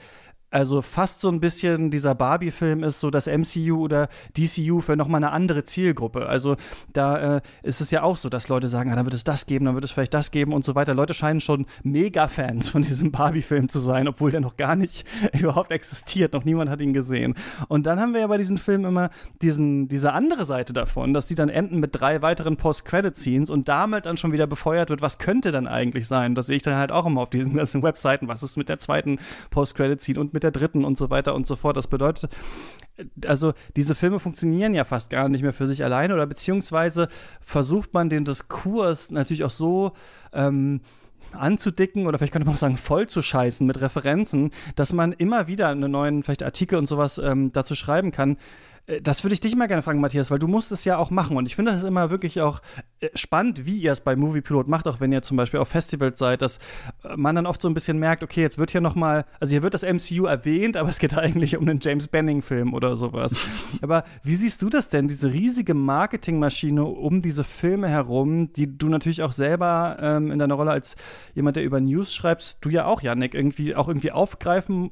[0.49, 5.21] also fast so ein bisschen dieser Barbie-Film ist so das MCU oder DCU für nochmal
[5.21, 6.25] eine andere Zielgruppe.
[6.27, 6.55] Also
[6.93, 9.45] da äh, ist es ja auch so, dass Leute sagen, ah, dann wird es das
[9.45, 10.93] geben, dann wird es vielleicht das geben und so weiter.
[10.93, 15.05] Leute scheinen schon Mega-Fans von diesem Barbie-Film zu sein, obwohl der noch gar nicht
[15.37, 17.35] überhaupt existiert, noch niemand hat ihn gesehen.
[17.67, 19.09] Und dann haben wir ja bei diesen Filmen immer
[19.41, 24.05] diesen, diese andere Seite davon, dass die dann enden mit drei weiteren Post-Credit-Scenes und damit
[24.05, 26.35] dann schon wieder befeuert wird, was könnte dann eigentlich sein?
[26.35, 28.79] Das sehe ich dann halt auch immer auf diesen ganzen Webseiten, was ist mit der
[28.79, 31.77] zweiten Post-Credit-Scene und mit der dritten und so weiter und so fort.
[31.77, 32.31] Das bedeutet,
[33.25, 37.07] also diese Filme funktionieren ja fast gar nicht mehr für sich alleine oder beziehungsweise
[37.41, 39.93] versucht man den Diskurs natürlich auch so
[40.31, 40.81] ähm,
[41.31, 45.47] anzudicken oder vielleicht könnte man auch sagen, voll zu scheißen mit Referenzen, dass man immer
[45.47, 48.37] wieder einen neuen vielleicht Artikel und sowas ähm, dazu schreiben kann, äh,
[49.01, 51.35] das würde ich dich mal gerne fragen, Matthias, weil du musst es ja auch machen.
[51.35, 52.61] Und ich finde das immer wirklich auch
[53.01, 55.67] äh, spannend, wie ihr es bei Movie Pilot macht, auch wenn ihr zum Beispiel auf
[55.67, 56.57] Festivals seid, dass
[57.03, 59.51] äh, man dann oft so ein bisschen merkt, okay, jetzt wird hier noch mal, also
[59.51, 63.49] hier wird das MCU erwähnt, aber es geht eigentlich um einen James Benning-Film oder sowas.
[63.81, 68.87] aber wie siehst du das denn, diese riesige Marketingmaschine um diese Filme herum, die du
[68.87, 70.95] natürlich auch selber ähm, in deiner Rolle als
[71.35, 74.91] jemand, der über News schreibst, du ja auch, Janik, irgendwie auch irgendwie aufgreifen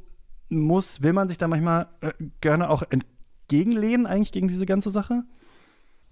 [0.50, 3.15] muss, will man sich da manchmal äh, gerne auch entgegen
[3.48, 5.24] gegenlehnen eigentlich gegen diese ganze Sache?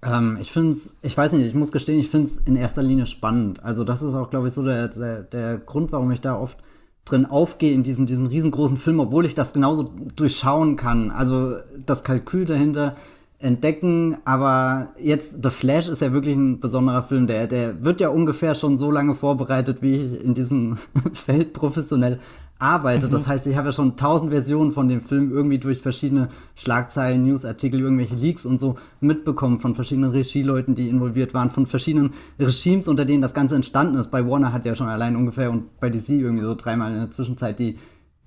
[0.03, 2.83] Ähm, ich finde es, ich weiß nicht, ich muss gestehen, ich finde es in erster
[2.83, 3.63] Linie spannend.
[3.63, 6.57] Also das ist auch, glaube ich, so der, der, der Grund, warum ich da oft
[7.05, 11.11] drin aufgehe in diesen, diesen riesengroßen Film, obwohl ich das genauso durchschauen kann.
[11.11, 12.95] Also das Kalkül dahinter
[13.43, 18.07] entdecken, aber jetzt The Flash ist ja wirklich ein besonderer Film, der, der wird ja
[18.07, 20.77] ungefähr schon so lange vorbereitet, wie ich in diesem
[21.13, 22.19] Feld professionell
[22.57, 23.07] arbeite.
[23.07, 23.11] Mhm.
[23.11, 27.25] Das heißt, ich habe ja schon tausend Versionen von dem Film irgendwie durch verschiedene Schlagzeilen,
[27.25, 32.87] Newsartikel, irgendwelche Leaks und so mitbekommen von verschiedenen Regieleuten, die involviert waren, von verschiedenen Regimes,
[32.87, 34.09] unter denen das Ganze entstanden ist.
[34.09, 37.11] Bei Warner hat ja schon allein ungefähr und bei DC irgendwie so dreimal in der
[37.11, 37.77] Zwischenzeit die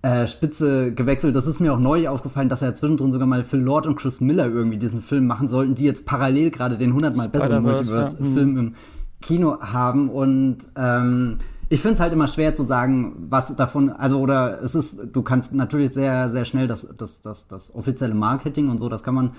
[0.06, 1.34] äh, Spitze gewechselt.
[1.34, 4.20] Das ist mir auch neu aufgefallen, dass er zwischendrin sogar mal Phil Lord und Chris
[4.20, 8.44] Miller irgendwie diesen Film machen sollten, die jetzt parallel gerade den hundertmal besseren Multiverse-Film ja.
[8.44, 8.58] Mhm.
[8.58, 8.74] im
[9.20, 11.38] Kino haben und ähm,
[11.68, 15.22] ich finde es halt immer schwer zu sagen, was davon, also oder es ist, du
[15.22, 19.16] kannst natürlich sehr, sehr schnell das, das, das, das offizielle Marketing und so, das kann
[19.16, 19.30] man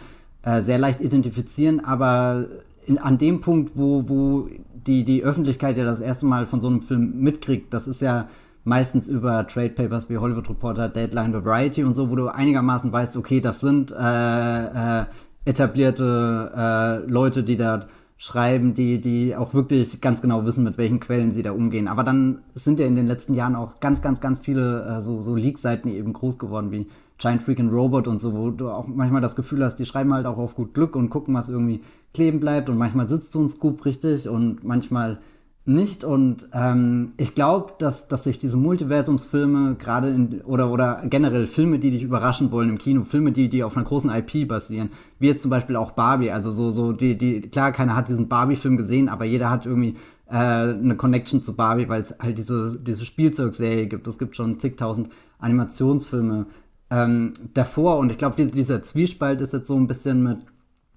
[0.42, 2.46] äh, sehr leicht identifizieren, aber
[2.86, 4.50] in, an dem Punkt, wo, wo
[4.86, 8.28] die, die Öffentlichkeit ja das erste Mal von so einem Film mitkriegt, das ist ja
[8.68, 13.16] meistens über Trade Papers wie Hollywood Reporter, Deadline, Variety und so, wo du einigermaßen weißt,
[13.16, 15.06] okay, das sind äh, äh,
[15.46, 21.00] etablierte äh, Leute, die da schreiben, die, die auch wirklich ganz genau wissen, mit welchen
[21.00, 21.88] Quellen sie da umgehen.
[21.88, 25.22] Aber dann sind ja in den letzten Jahren auch ganz, ganz, ganz viele äh, so,
[25.22, 26.88] so Leak-Seiten eben groß geworden, wie
[27.20, 30.26] Giant Freaking Robot und so, wo du auch manchmal das Gefühl hast, die schreiben halt
[30.26, 31.82] auch auf gut Glück und gucken, was irgendwie
[32.14, 35.20] kleben bleibt und manchmal sitzt so ein Scoop richtig und manchmal
[35.68, 36.04] nicht.
[36.04, 41.92] Und ähm, ich glaube, dass, dass sich diese Multiversumsfilme gerade oder oder generell Filme, die
[41.92, 45.42] dich überraschen wollen im Kino, Filme, die, die auf einer großen IP basieren, wie jetzt
[45.42, 49.10] zum Beispiel auch Barbie, also so, so, die, die, klar, keiner hat diesen Barbie-Film gesehen,
[49.10, 49.96] aber jeder hat irgendwie
[50.30, 54.08] äh, eine Connection zu Barbie, weil es halt diese, diese Spielzeugserie gibt.
[54.08, 56.48] Es gibt schon zigtausend Animationsfilme
[56.90, 60.40] ähm, davor und ich glaube, dieser Zwiespalt ist jetzt so ein bisschen mit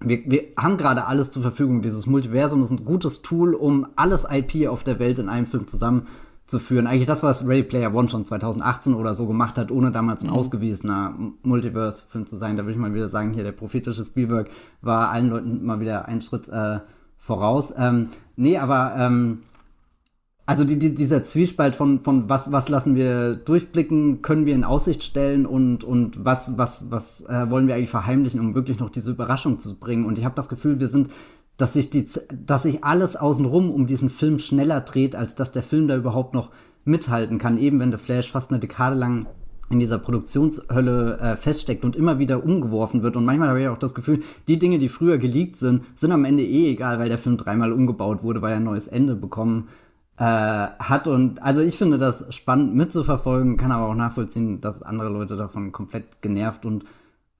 [0.03, 1.81] wir, wir haben gerade alles zur Verfügung.
[1.81, 5.67] Dieses Multiversum ist ein gutes Tool, um alles IP auf der Welt in einem Film
[5.67, 6.87] zusammenzuführen.
[6.87, 10.29] Eigentlich das, was Ready Player One schon 2018 oder so gemacht hat, ohne damals ein
[10.29, 10.35] mhm.
[10.35, 12.57] ausgewiesener Multiverse-Film zu sein.
[12.57, 14.49] Da würde ich mal wieder sagen, hier der prophetische Spielberg
[14.81, 16.79] war allen Leuten mal wieder einen Schritt äh,
[17.17, 17.73] voraus.
[17.77, 19.43] Ähm, nee, aber ähm,
[20.45, 24.63] also die, die, dieser Zwiespalt von, von was, was lassen wir durchblicken, können wir in
[24.63, 28.89] Aussicht stellen und, und was, was, was äh, wollen wir eigentlich verheimlichen, um wirklich noch
[28.89, 30.05] diese Überraschung zu bringen.
[30.05, 31.11] Und ich habe das Gefühl, wir sind,
[31.57, 32.07] dass sich, die,
[32.45, 36.33] dass sich alles außenrum um diesen Film schneller dreht, als dass der Film da überhaupt
[36.33, 36.49] noch
[36.85, 37.57] mithalten kann.
[37.57, 39.27] Eben wenn The Flash fast eine Dekade lang
[39.69, 43.15] in dieser Produktionshölle äh, feststeckt und immer wieder umgeworfen wird.
[43.15, 46.25] Und manchmal habe ich auch das Gefühl, die Dinge, die früher geleakt sind, sind am
[46.25, 49.69] Ende eh egal, weil der Film dreimal umgebaut wurde, weil er ein neues Ende bekommen
[50.21, 51.07] äh, hat.
[51.07, 55.71] Und also ich finde das spannend mitzuverfolgen, kann aber auch nachvollziehen, dass andere Leute davon
[55.71, 56.85] komplett genervt und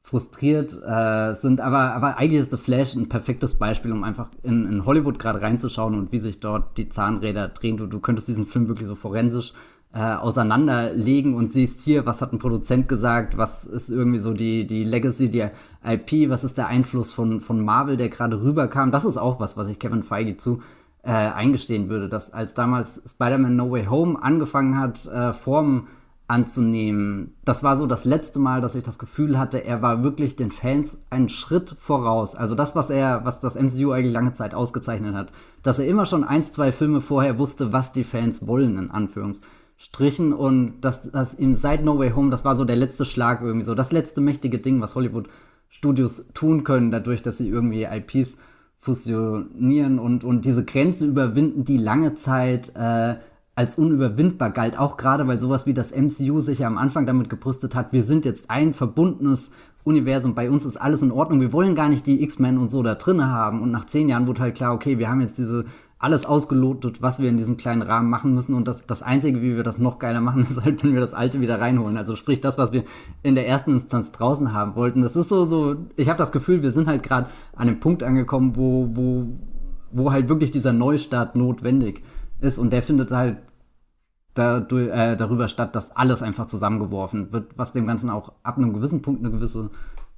[0.01, 1.61] frustriert äh, sind.
[1.61, 5.43] Aber, aber eigentlich ist The Flash ein perfektes Beispiel, um einfach in, in Hollywood gerade
[5.43, 7.77] reinzuschauen und wie sich dort die Zahnräder drehen.
[7.77, 9.53] Du, du könntest diesen Film wirklich so forensisch
[9.93, 14.65] äh, auseinanderlegen und siehst hier, was hat ein Produzent gesagt, was ist irgendwie so die,
[14.65, 15.49] die Legacy, die
[15.85, 18.91] IP, was ist der Einfluss von, von Marvel, der gerade rüberkam.
[18.91, 20.61] Das ist auch was, was ich Kevin Feige zu
[21.03, 25.87] äh, eingestehen würde, dass als damals Spider-Man No Way Home angefangen hat, äh, Formen
[26.27, 30.37] anzunehmen, das war so das letzte Mal, dass ich das Gefühl hatte, er war wirklich
[30.37, 32.35] den Fans einen Schritt voraus.
[32.35, 36.05] Also das, was er, was das MCU eigentlich lange Zeit ausgezeichnet hat, dass er immer
[36.05, 40.31] schon eins, zwei Filme vorher wusste, was die Fans wollen, in Anführungsstrichen.
[40.31, 43.65] Und dass, dass ihm seit No Way Home, das war so der letzte Schlag irgendwie
[43.65, 45.27] so, das letzte mächtige Ding, was Hollywood
[45.67, 48.37] Studios tun können, dadurch, dass sie irgendwie IPs
[48.81, 53.15] fusionieren und, und diese Grenze überwinden, die lange Zeit äh,
[53.53, 57.29] als unüberwindbar galt, auch gerade weil sowas wie das MCU sich ja am Anfang damit
[57.29, 59.51] gebrüstet hat, wir sind jetzt ein verbundenes
[59.83, 62.83] Universum, bei uns ist alles in Ordnung, wir wollen gar nicht die X-Men und so
[62.83, 63.61] da drinne haben.
[63.61, 65.65] Und nach zehn Jahren wurde halt klar, okay, wir haben jetzt diese
[66.01, 68.55] alles ausgelotet, was wir in diesem kleinen Rahmen machen müssen.
[68.55, 71.13] Und das, das Einzige, wie wir das noch geiler machen, ist halt, wenn wir das
[71.13, 71.95] Alte wieder reinholen.
[71.95, 72.83] Also sprich das, was wir
[73.21, 75.03] in der ersten Instanz draußen haben wollten.
[75.03, 78.01] Das ist so, so, ich habe das Gefühl, wir sind halt gerade an dem Punkt
[78.01, 79.27] angekommen, wo, wo,
[79.91, 82.03] wo halt wirklich dieser Neustart notwendig
[82.39, 82.57] ist.
[82.57, 83.37] Und der findet halt
[84.33, 88.73] dadurch, äh, darüber statt, dass alles einfach zusammengeworfen wird, was dem Ganzen auch ab einem
[88.73, 89.69] gewissen Punkt eine gewisse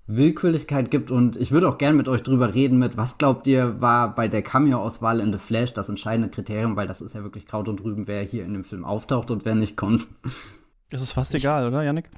[0.05, 3.79] Willkürlichkeit gibt und ich würde auch gerne mit euch drüber reden mit, was glaubt ihr,
[3.79, 7.45] war bei der Cameo-Auswahl in The Flash das entscheidende Kriterium, weil das ist ja wirklich
[7.45, 10.07] Kraut und Rüben, wer hier in dem Film auftaucht und wer nicht kommt.
[10.89, 12.09] Das ist fast egal, oder, Yannick?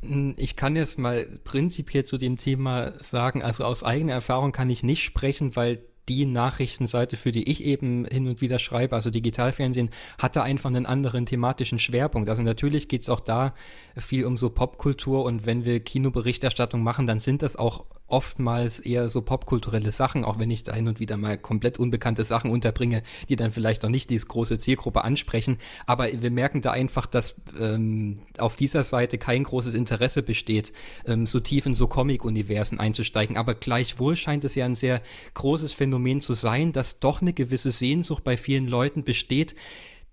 [0.00, 4.70] Hm, ich kann jetzt mal prinzipiell zu dem Thema sagen, also aus eigener Erfahrung kann
[4.70, 9.10] ich nicht sprechen, weil die Nachrichtenseite, für die ich eben hin und wieder schreibe, also
[9.10, 12.28] Digitalfernsehen, hatte einfach einen anderen thematischen Schwerpunkt.
[12.28, 13.54] Also natürlich geht es auch da
[13.96, 19.08] viel um so Popkultur und wenn wir Kinoberichterstattung machen, dann sind das auch oftmals eher
[19.08, 23.02] so popkulturelle Sachen, auch wenn ich da hin und wieder mal komplett unbekannte Sachen unterbringe,
[23.28, 25.58] die dann vielleicht noch nicht diese große Zielgruppe ansprechen.
[25.84, 30.72] Aber wir merken da einfach, dass ähm, auf dieser Seite kein großes Interesse besteht,
[31.06, 33.36] ähm, so tief in so Comic-Universen einzusteigen.
[33.36, 35.02] Aber gleichwohl scheint es ja ein sehr
[35.34, 39.56] großes Phänomen zu sein, dass doch eine gewisse Sehnsucht bei vielen Leuten besteht,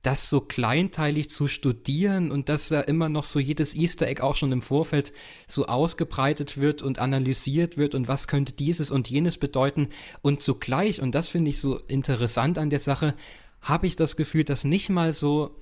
[0.01, 4.35] das so kleinteilig zu studieren und dass da immer noch so jedes Easter Egg auch
[4.35, 5.13] schon im Vorfeld
[5.47, 9.89] so ausgebreitet wird und analysiert wird und was könnte dieses und jenes bedeuten.
[10.21, 13.13] Und zugleich, und das finde ich so interessant an der Sache,
[13.61, 15.55] habe ich das Gefühl, dass nicht mal so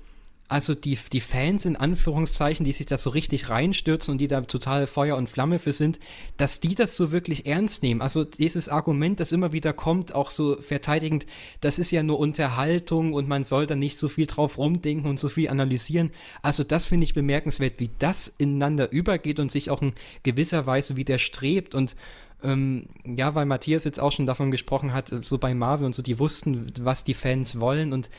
[0.49, 4.41] also die, die Fans in Anführungszeichen, die sich da so richtig reinstürzen und die da
[4.41, 5.99] total Feuer und Flamme für sind,
[6.37, 8.01] dass die das so wirklich ernst nehmen.
[8.01, 11.27] Also dieses Argument, das immer wieder kommt, auch so verteidigend,
[11.61, 15.19] das ist ja nur Unterhaltung und man soll da nicht so viel drauf rumdenken und
[15.19, 16.09] so viel analysieren.
[16.41, 20.95] Also das finde ich bemerkenswert, wie das ineinander übergeht und sich auch in gewisser Weise
[20.95, 21.95] widerstrebt und
[22.41, 26.01] ähm, ja, weil Matthias jetzt auch schon davon gesprochen hat, so bei Marvel und so,
[26.01, 28.09] die wussten, was die Fans wollen und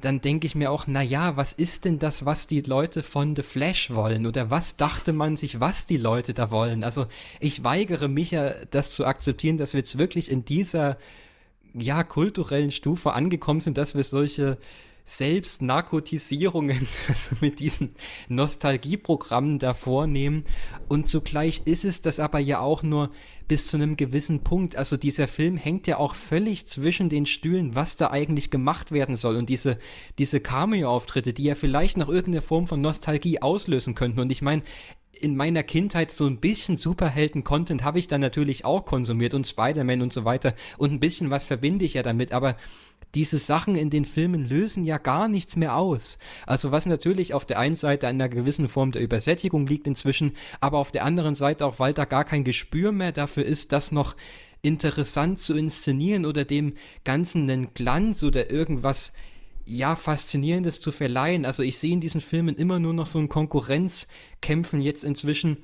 [0.00, 3.34] dann denke ich mir auch, na ja, was ist denn das, was die Leute von
[3.36, 4.26] The Flash wollen?
[4.26, 6.84] Oder was dachte man sich, was die Leute da wollen?
[6.84, 7.06] Also
[7.40, 10.98] ich weigere mich ja, das zu akzeptieren, dass wir jetzt wirklich in dieser,
[11.74, 14.58] ja, kulturellen Stufe angekommen sind, dass wir solche
[15.06, 17.94] Selbstnarkotisierungen also mit diesen
[18.28, 20.44] Nostalgieprogrammen da vornehmen.
[20.88, 23.10] Und zugleich ist es das aber ja auch nur
[23.46, 24.76] bis zu einem gewissen Punkt.
[24.76, 29.16] Also dieser Film hängt ja auch völlig zwischen den Stühlen, was da eigentlich gemacht werden
[29.16, 29.36] soll.
[29.36, 29.78] Und diese,
[30.18, 34.20] diese Cameo-Auftritte, die ja vielleicht noch irgendeine Form von Nostalgie auslösen könnten.
[34.20, 34.62] Und ich meine,
[35.20, 40.02] in meiner Kindheit so ein bisschen Superhelden-Content habe ich dann natürlich auch konsumiert und Spider-Man
[40.02, 40.54] und so weiter.
[40.78, 42.32] Und ein bisschen was verbinde ich ja damit.
[42.32, 42.56] Aber
[43.14, 46.18] diese Sachen in den Filmen lösen ja gar nichts mehr aus.
[46.46, 50.32] Also was natürlich auf der einen Seite an einer gewissen Form der Übersättigung liegt inzwischen,
[50.60, 53.92] aber auf der anderen Seite auch, weil da gar kein Gespür mehr dafür ist, dass
[53.92, 54.16] noch
[54.62, 56.74] interessant zu inszenieren oder dem
[57.04, 59.12] Ganzen einen Glanz oder irgendwas
[59.66, 61.44] ja, Faszinierendes zu verleihen.
[61.44, 65.58] Also ich sehe in diesen Filmen immer nur noch so ein Konkurrenzkämpfen jetzt inzwischen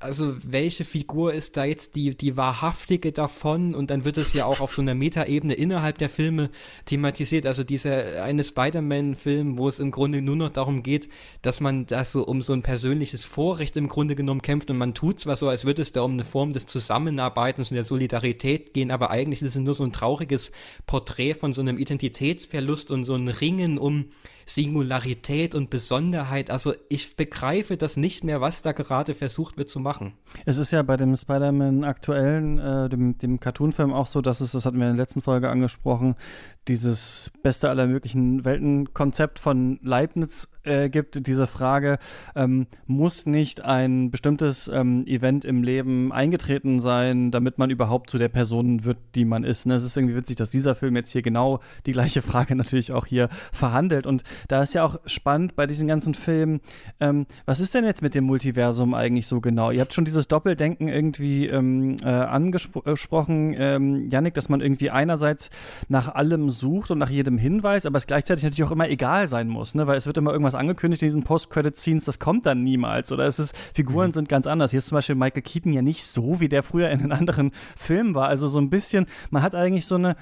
[0.00, 3.74] also welche Figur ist da jetzt die, die wahrhaftige davon?
[3.74, 6.50] Und dann wird es ja auch auf so einer Metaebene innerhalb der Filme
[6.86, 7.44] thematisiert.
[7.44, 11.10] Also dieser eine Spider-Man-Film, wo es im Grunde nur noch darum geht,
[11.42, 14.94] dass man da so um so ein persönliches Vorrecht im Grunde genommen kämpft und man
[14.94, 18.72] tut zwar so, als würde es da um eine Form des Zusammenarbeitens und der Solidarität
[18.72, 20.52] gehen, aber eigentlich ist es nur so ein trauriges
[20.86, 24.06] Porträt von so einem Identitätsverlust und so ein Ringen um
[24.46, 26.50] Singularität und Besonderheit.
[26.50, 30.12] Also ich begreife das nicht mehr, was da gerade versucht wird zu machen.
[30.44, 34.52] Es ist ja bei dem Spider-Man aktuellen, äh, dem, dem Cartoon-Film auch so, dass es,
[34.52, 36.14] das hatten wir in der letzten Folge angesprochen,
[36.68, 41.98] dieses beste aller möglichen Welten-Konzept von Leibniz äh, gibt, diese Frage,
[42.34, 48.18] ähm, muss nicht ein bestimmtes ähm, Event im Leben eingetreten sein, damit man überhaupt zu
[48.18, 49.66] der Person wird, die man ist.
[49.66, 49.74] Ne?
[49.74, 53.06] Es ist irgendwie witzig, dass dieser Film jetzt hier genau die gleiche Frage natürlich auch
[53.06, 54.06] hier verhandelt.
[54.06, 56.60] Und da ist ja auch spannend bei diesen ganzen Filmen,
[57.00, 59.70] ähm, was ist denn jetzt mit dem Multiversum eigentlich so genau?
[59.70, 65.50] Ihr habt schon dieses Doppeldenken irgendwie ähm, äh, angesprochen, ähm, Yannick, dass man irgendwie einerseits
[65.88, 69.48] nach allem sucht und nach jedem Hinweis, aber es gleichzeitig natürlich auch immer egal sein
[69.48, 69.86] muss, ne?
[69.86, 73.38] weil es wird immer irgendwas angekündigt in diesen Post-Credit-Scenes, das kommt dann niemals oder es
[73.38, 74.14] ist, Figuren mhm.
[74.14, 74.70] sind ganz anders.
[74.70, 77.52] Hier ist zum Beispiel Michael Keaton ja nicht so, wie der früher in den anderen
[77.76, 80.16] Filmen war, also so ein bisschen, man hat eigentlich so eine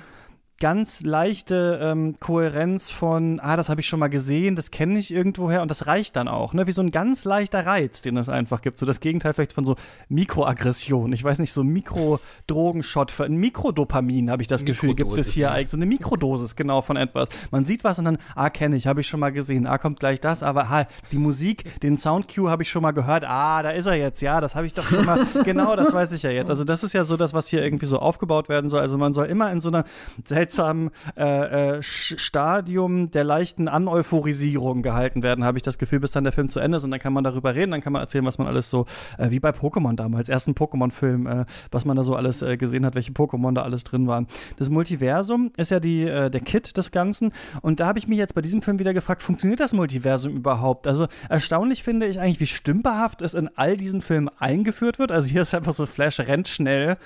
[0.61, 5.11] ganz leichte ähm, Kohärenz von, ah, das habe ich schon mal gesehen, das kenne ich
[5.13, 6.67] irgendwoher und das reicht dann auch, ne?
[6.67, 8.79] Wie so ein ganz leichter Reiz, den es einfach gibt.
[8.79, 9.77] So das Gegenteil vielleicht von so
[10.09, 11.13] Mikroaggression.
[11.13, 15.45] Ich weiß nicht, so Mikrodrogenshot, für ein Mikrodopamin habe ich das Gefühl, gibt es hier
[15.45, 15.53] ja.
[15.53, 17.29] eigentlich so eine Mikrodosis genau von etwas.
[17.51, 19.99] Man sieht was und dann, ah, kenne ich, habe ich schon mal gesehen, ah, kommt
[19.99, 23.71] gleich das, aber ah, die Musik, den Soundcue habe ich schon mal gehört, ah, da
[23.71, 26.31] ist er jetzt, ja, das habe ich doch schon mal, genau, das weiß ich ja
[26.31, 26.49] jetzt.
[26.49, 28.81] Also das ist ja so das, was hier irgendwie so aufgebaut werden soll.
[28.81, 29.85] Also man soll immer in so einer
[30.45, 36.25] seltsamen äh, äh, Stadium der leichten Aneuphorisierung gehalten werden, habe ich das Gefühl, bis dann
[36.25, 38.25] der Film zu Ende ist und dann kann man darüber reden, dann kann man erzählen,
[38.27, 38.85] was man alles so,
[39.17, 42.85] äh, wie bei Pokémon damals, ersten Pokémon-Film, äh, was man da so alles äh, gesehen
[42.85, 44.27] hat, welche Pokémon da alles drin waren.
[44.59, 48.19] Das Multiversum ist ja die, äh, der Kit des Ganzen und da habe ich mich
[48.19, 50.87] jetzt bei diesem Film wieder gefragt, funktioniert das Multiversum überhaupt?
[50.87, 55.11] Also erstaunlich finde ich eigentlich, wie stümperhaft es in all diesen Filmen eingeführt wird.
[55.11, 56.97] Also hier ist einfach so, Flash rennt schnell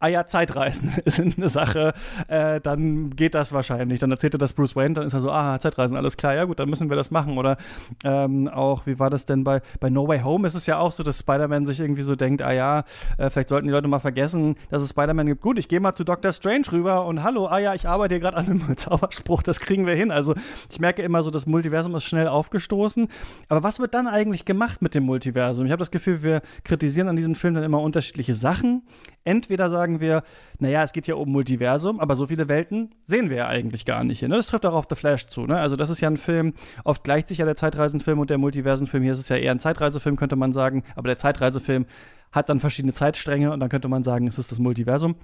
[0.00, 1.92] ah ja, Zeitreisen sind eine Sache,
[2.28, 4.00] äh, dann geht das wahrscheinlich.
[4.00, 6.44] Dann erzählt er das Bruce Wayne, dann ist er so, ah, Zeitreisen, alles klar, ja
[6.44, 7.38] gut, dann müssen wir das machen.
[7.38, 7.58] Oder
[8.02, 10.46] ähm, auch, wie war das denn bei, bei No Way Home?
[10.48, 12.84] Ist es ja auch so, dass Spider-Man sich irgendwie so denkt, ah ja,
[13.18, 15.42] äh, vielleicht sollten die Leute mal vergessen, dass es Spider-Man gibt.
[15.42, 18.20] Gut, ich gehe mal zu Doctor Strange rüber und hallo, ah ja, ich arbeite hier
[18.20, 20.10] gerade an einem Zauberspruch, das kriegen wir hin.
[20.10, 20.34] Also
[20.70, 23.08] ich merke immer so, das Multiversum ist schnell aufgestoßen.
[23.48, 25.66] Aber was wird dann eigentlich gemacht mit dem Multiversum?
[25.66, 28.82] Ich habe das Gefühl, wir kritisieren an diesen Filmen dann immer unterschiedliche Sachen.
[29.24, 30.22] Entweder sagen wir,
[30.60, 34.04] naja, es geht ja um Multiversum, aber so viele Welten sehen wir ja eigentlich gar
[34.04, 34.28] nicht hier.
[34.28, 34.36] Ne?
[34.36, 35.46] Das trifft auch auf The Flash zu.
[35.46, 35.58] Ne?
[35.58, 39.02] Also das ist ja ein Film, oft gleicht sich ja der Zeitreisenfilm und der Multiversenfilm.
[39.02, 40.84] Hier ist es ja eher ein Zeitreisefilm, könnte man sagen.
[40.94, 41.86] Aber der Zeitreisefilm
[42.30, 45.16] hat dann verschiedene Zeitstränge und dann könnte man sagen, es ist das Multiversum.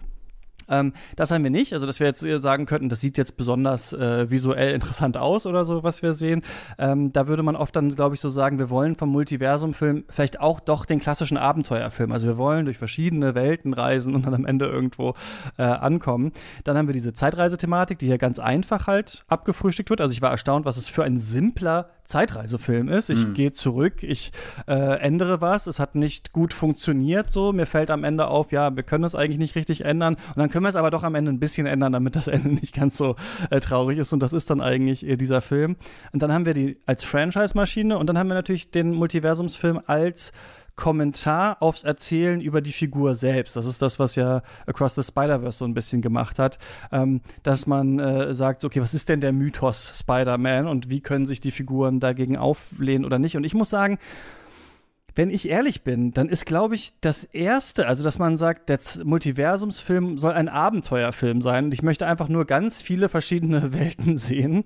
[0.69, 1.73] Ähm, das haben wir nicht.
[1.73, 5.65] Also, dass wir jetzt sagen könnten, das sieht jetzt besonders äh, visuell interessant aus oder
[5.65, 6.43] so, was wir sehen.
[6.79, 10.41] Ähm, da würde man oft dann, glaube ich, so sagen, wir wollen vom Multiversum-Film vielleicht
[10.41, 12.13] auch doch den klassischen Abenteuerfilm.
[12.13, 15.15] Also, wir wollen durch verschiedene Welten reisen und dann am Ende irgendwo
[15.59, 16.33] äh, ankommen.
[16.65, 20.01] Dann haben wir diese Zeitreisethematik, die hier ganz einfach halt abgefrühstückt wird.
[20.01, 23.11] Also, ich war erstaunt, was es für ein simpler Zeitreisefilm ist.
[23.11, 23.35] Ich mhm.
[23.35, 24.33] gehe zurück, ich
[24.67, 27.53] äh, ändere was, es hat nicht gut funktioniert so.
[27.53, 30.15] Mir fällt am Ende auf, ja, wir können es eigentlich nicht richtig ändern.
[30.15, 32.49] Und dann können wir es aber doch am Ende ein bisschen ändern, damit das Ende
[32.49, 33.17] nicht ganz so
[33.51, 34.13] äh, traurig ist.
[34.13, 35.77] Und das ist dann eigentlich äh, dieser Film.
[36.13, 40.33] Und dann haben wir die als Franchise-Maschine und dann haben wir natürlich den Multiversumsfilm als
[40.77, 43.57] Kommentar aufs Erzählen über die Figur selbst.
[43.57, 46.59] Das ist das, was ja Across the Spider-Verse so ein bisschen gemacht hat,
[46.93, 51.27] ähm, dass man äh, sagt, okay, was ist denn der Mythos Spider-Man und wie können
[51.27, 53.37] sich die Figuren dagegen auflehnen oder nicht?
[53.37, 53.99] Und ich muss sagen,
[55.17, 58.79] wenn ich ehrlich bin, dann ist, glaube ich, das erste, also dass man sagt, der
[59.03, 64.65] Multiversumsfilm soll ein Abenteuerfilm sein und ich möchte einfach nur ganz viele verschiedene Welten sehen.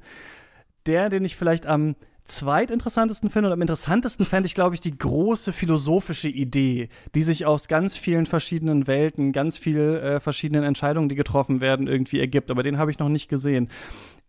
[0.86, 1.94] Der, den ich vielleicht am
[2.24, 7.46] zweitinteressantesten finde und am interessantesten fände ich, glaube ich, die große philosophische Idee, die sich
[7.46, 12.50] aus ganz vielen verschiedenen Welten, ganz vielen äh, verschiedenen Entscheidungen, die getroffen werden, irgendwie ergibt.
[12.50, 13.68] Aber den habe ich noch nicht gesehen.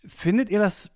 [0.05, 0.91] Findet ihr das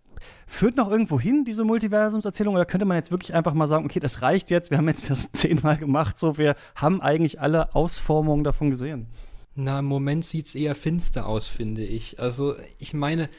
[0.48, 2.56] führt noch irgendwo hin, diese Multiversumserzählung?
[2.56, 5.10] Oder könnte man jetzt wirklich einfach mal sagen, okay, das reicht jetzt, wir haben jetzt
[5.10, 9.08] das zehnmal gemacht, so, wir haben eigentlich alle Ausformungen davon gesehen?
[9.56, 12.20] Na, im Moment sieht es eher finster aus, finde ich.
[12.20, 13.30] Also, ich meine,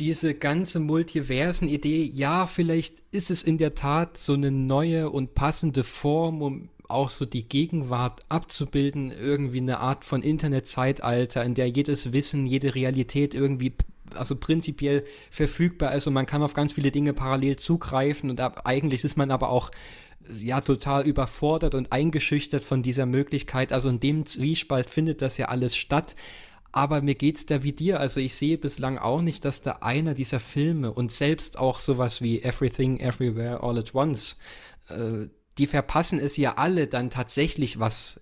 [0.00, 5.84] diese ganze Multiversen-Idee, ja, vielleicht ist es in der Tat so eine neue und passende
[5.84, 12.12] Form, um auch so die Gegenwart abzubilden, irgendwie eine Art von Internetzeitalter, in der jedes
[12.12, 13.74] Wissen, jede Realität irgendwie
[14.14, 18.62] also prinzipiell verfügbar ist und man kann auf ganz viele Dinge parallel zugreifen und ab,
[18.64, 19.70] eigentlich ist man aber auch
[20.38, 23.72] ja total überfordert und eingeschüchtert von dieser Möglichkeit.
[23.72, 26.16] Also in dem Zwiespalt findet das ja alles statt.
[26.72, 28.00] Aber mir geht's da wie dir.
[28.00, 32.22] Also ich sehe bislang auch nicht, dass da einer dieser Filme und selbst auch sowas
[32.22, 34.36] wie Everything Everywhere All at Once,
[34.88, 35.26] äh,
[35.58, 38.20] die verpassen es ja alle dann tatsächlich was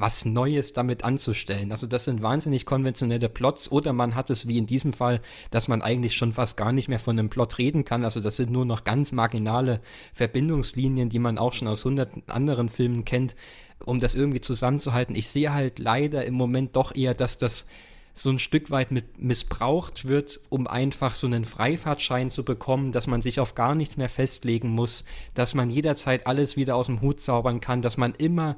[0.00, 1.72] was Neues damit anzustellen.
[1.72, 5.68] Also das sind wahnsinnig konventionelle Plots oder man hat es wie in diesem Fall, dass
[5.68, 8.04] man eigentlich schon fast gar nicht mehr von einem Plot reden kann.
[8.04, 9.80] Also das sind nur noch ganz marginale
[10.14, 13.36] Verbindungslinien, die man auch schon aus hunderten anderen Filmen kennt,
[13.84, 15.14] um das irgendwie zusammenzuhalten.
[15.14, 17.66] Ich sehe halt leider im Moment doch eher, dass das
[18.14, 23.06] so ein Stück weit mit missbraucht wird, um einfach so einen Freifahrtschein zu bekommen, dass
[23.06, 27.00] man sich auf gar nichts mehr festlegen muss, dass man jederzeit alles wieder aus dem
[27.00, 28.56] Hut zaubern kann, dass man immer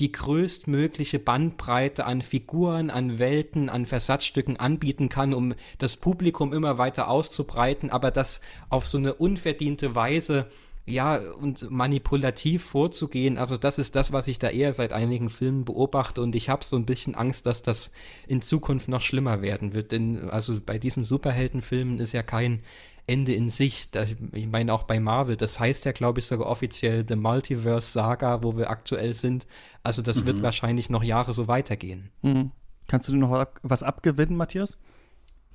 [0.00, 6.78] die größtmögliche Bandbreite an Figuren, an Welten, an Versatzstücken anbieten kann, um das Publikum immer
[6.78, 8.40] weiter auszubreiten, aber das
[8.70, 10.50] auf so eine unverdiente Weise
[10.86, 15.64] ja, und manipulativ vorzugehen, also das ist das, was ich da eher seit einigen Filmen
[15.64, 17.90] beobachte und ich habe so ein bisschen Angst, dass das
[18.26, 22.60] in Zukunft noch schlimmer werden wird, denn also bei diesen Superheldenfilmen ist ja kein
[23.06, 23.88] Ende in sich.
[24.32, 28.42] Ich meine auch bei Marvel, das heißt ja, glaube ich, sogar offiziell The Multiverse Saga,
[28.42, 29.46] wo wir aktuell sind.
[29.82, 30.26] Also das mhm.
[30.26, 32.10] wird wahrscheinlich noch Jahre so weitergehen.
[32.22, 32.50] Mhm.
[32.88, 34.78] Kannst du noch was abgewinnen, Matthias?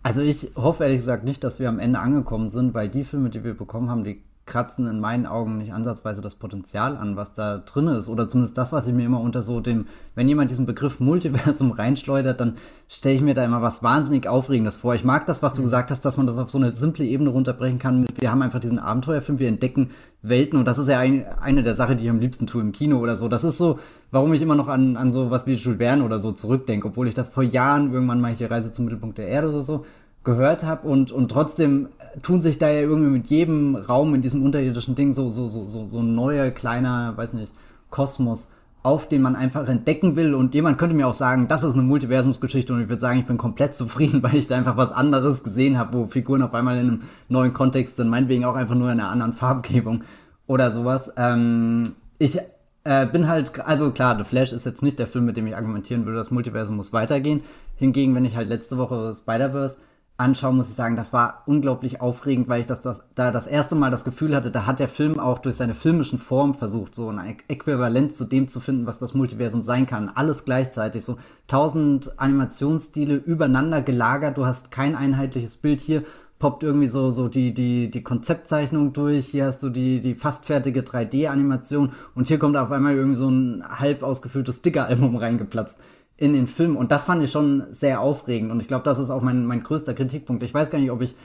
[0.03, 3.29] Also ich hoffe ehrlich gesagt nicht, dass wir am Ende angekommen sind, weil die Filme,
[3.29, 7.33] die wir bekommen haben, die kratzen in meinen Augen nicht ansatzweise das Potenzial an, was
[7.33, 8.09] da drin ist.
[8.09, 9.85] Oder zumindest das, was ich mir immer unter so dem,
[10.15, 12.55] wenn jemand diesen Begriff Multiversum reinschleudert, dann
[12.89, 14.95] stelle ich mir da immer was wahnsinnig Aufregendes vor.
[14.95, 15.65] Ich mag das, was du mhm.
[15.65, 18.05] gesagt hast, dass man das auf so eine simple Ebene runterbrechen kann.
[18.19, 21.75] Wir haben einfach diesen Abenteuerfilm, wir entdecken Welten und das ist ja ein, eine der
[21.75, 23.29] Sachen, die ich am liebsten tue im Kino oder so.
[23.29, 23.79] Das ist so,
[24.12, 27.07] warum ich immer noch an, an so was wie Jules Verne oder so zurückdenke, obwohl
[27.07, 29.85] ich das vor Jahren irgendwann mal hier Reise zum Mittelpunkt der Erde oder so
[30.23, 31.89] gehört habe und, und trotzdem
[32.21, 35.65] tun sich da ja irgendwie mit jedem Raum in diesem unterirdischen Ding so, so, so,
[35.65, 37.53] so, so ein neuer, kleiner, weiß nicht,
[37.89, 38.49] Kosmos
[38.82, 40.34] auf, den man einfach entdecken will.
[40.34, 43.25] Und jemand könnte mir auch sagen, das ist eine Multiversumsgeschichte und ich würde sagen, ich
[43.25, 46.77] bin komplett zufrieden, weil ich da einfach was anderes gesehen habe, wo Figuren auf einmal
[46.77, 50.03] in einem neuen Kontext sind, meinetwegen auch einfach nur in einer anderen Farbgebung
[50.47, 51.12] oder sowas.
[51.17, 51.84] Ähm,
[52.17, 52.38] ich
[52.86, 55.55] äh, bin halt, also klar, The Flash ist jetzt nicht der Film, mit dem ich
[55.55, 57.41] argumentieren würde, das Multiversum muss weitergehen.
[57.75, 59.77] Hingegen, wenn ich halt letzte Woche Spider-Verse
[60.19, 63.75] anschauen, muss ich sagen, das war unglaublich aufregend, weil ich das, das da das erste
[63.75, 67.10] Mal das Gefühl hatte, da hat der Film auch durch seine filmischen Form versucht, so
[67.10, 70.10] ein Äquivalent zu dem zu finden, was das Multiversum sein kann.
[70.10, 75.82] Alles gleichzeitig, so tausend Animationsstile übereinander gelagert, du hast kein einheitliches Bild.
[75.82, 76.03] Hier,
[76.39, 80.45] poppt irgendwie so, so die, die, die Konzeptzeichnung durch, hier hast du die, die fast
[80.45, 85.79] fertige 3D-Animation und hier kommt auf einmal irgendwie so ein halb ausgefülltes Sticker-Album reingeplatzt
[86.19, 86.75] in den Film.
[86.75, 88.51] Und das fand ich schon sehr aufregend.
[88.51, 90.43] Und ich glaube, das ist auch mein, mein größter Kritikpunkt.
[90.43, 91.15] Ich weiß gar nicht, ob ich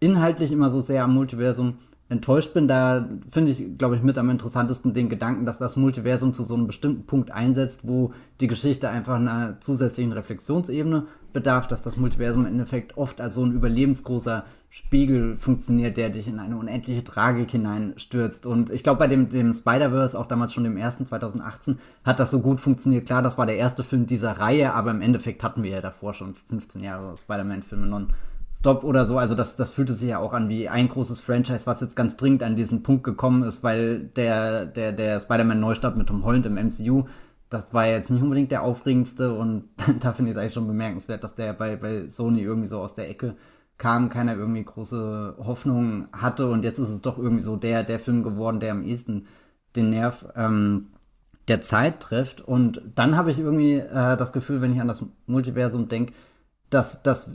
[0.00, 1.78] inhaltlich immer so sehr am Multiversum
[2.10, 2.68] enttäuscht bin.
[2.68, 6.54] Da finde ich, glaube ich, mit am interessantesten den Gedanken, dass das Multiversum zu so
[6.54, 12.44] einem bestimmten Punkt einsetzt, wo die Geschichte einfach einer zusätzlichen Reflexionsebene bedarf, dass das Multiversum
[12.44, 17.52] im Endeffekt oft als so ein überlebensgroßer Spiegel funktioniert, der dich in eine unendliche Tragik
[17.52, 18.44] hineinstürzt.
[18.44, 22.32] Und ich glaube, bei dem, dem Spider-Verse, auch damals schon dem ersten 2018, hat das
[22.32, 23.06] so gut funktioniert.
[23.06, 26.14] Klar, das war der erste Film dieser Reihe, aber im Endeffekt hatten wir ja davor
[26.14, 27.86] schon 15 Jahre Spider-Man-Filme
[28.60, 29.16] Stop oder so.
[29.16, 32.18] Also das, das fühlte sich ja auch an wie ein großes Franchise, was jetzt ganz
[32.18, 36.56] dringend an diesen Punkt gekommen ist, weil der, der, der Spider-Man-Neustart mit Tom Holland im
[36.56, 37.04] MCU,
[37.48, 39.70] das war ja jetzt nicht unbedingt der aufregendste und
[40.00, 42.94] da finde ich es eigentlich schon bemerkenswert, dass der bei, bei Sony irgendwie so aus
[42.94, 43.34] der Ecke
[43.78, 47.98] kam, keiner irgendwie große Hoffnung hatte und jetzt ist es doch irgendwie so der, der
[47.98, 49.26] Film geworden, der am ehesten
[49.74, 50.88] den Nerv ähm,
[51.48, 52.42] der Zeit trifft.
[52.42, 56.12] Und dann habe ich irgendwie äh, das Gefühl, wenn ich an das Multiversum denke,
[56.68, 57.30] dass das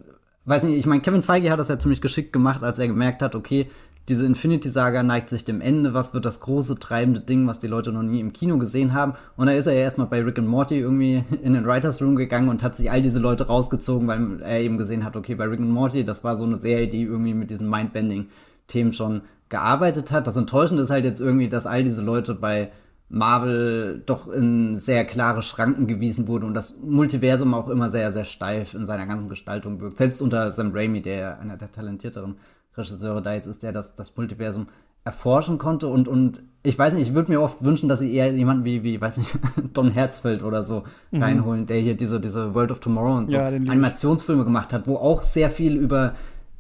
[0.46, 3.22] weiß nicht, ich meine, Kevin Feige hat das ja ziemlich geschickt gemacht, als er gemerkt
[3.22, 3.68] hat, okay,
[4.08, 7.92] diese Infinity-Saga neigt sich dem Ende, was wird das große treibende Ding, was die Leute
[7.92, 9.14] noch nie im Kino gesehen haben.
[9.36, 12.16] Und da ist er ja erstmal bei Rick and Morty irgendwie in den Writers Room
[12.16, 15.46] gegangen und hat sich all diese Leute rausgezogen, weil er eben gesehen hat, okay, bei
[15.46, 20.12] Rick and Morty, das war so eine Serie, die irgendwie mit diesen Mindbending-Themen schon gearbeitet
[20.12, 20.28] hat.
[20.28, 22.72] Das Enttäuschende ist halt jetzt irgendwie, dass all diese Leute bei
[23.10, 28.26] Marvel doch in sehr klare Schranken gewiesen wurde und das Multiversum auch immer sehr, sehr
[28.26, 29.98] steif in seiner ganzen Gestaltung wirkt.
[29.98, 32.36] Selbst unter Sam Raimi, der einer der talentierteren
[32.76, 34.68] Regisseure da jetzt ist, der das, das Multiversum
[35.04, 38.34] erforschen konnte und, und ich weiß nicht, ich würde mir oft wünschen, dass sie eher
[38.34, 39.38] jemanden wie, wie, weiß nicht,
[39.74, 41.22] Don Herzfeld oder so mhm.
[41.22, 44.96] reinholen, der hier diese, diese World of Tomorrow und so ja, Animationsfilme gemacht hat, wo
[44.96, 46.16] auch sehr viel über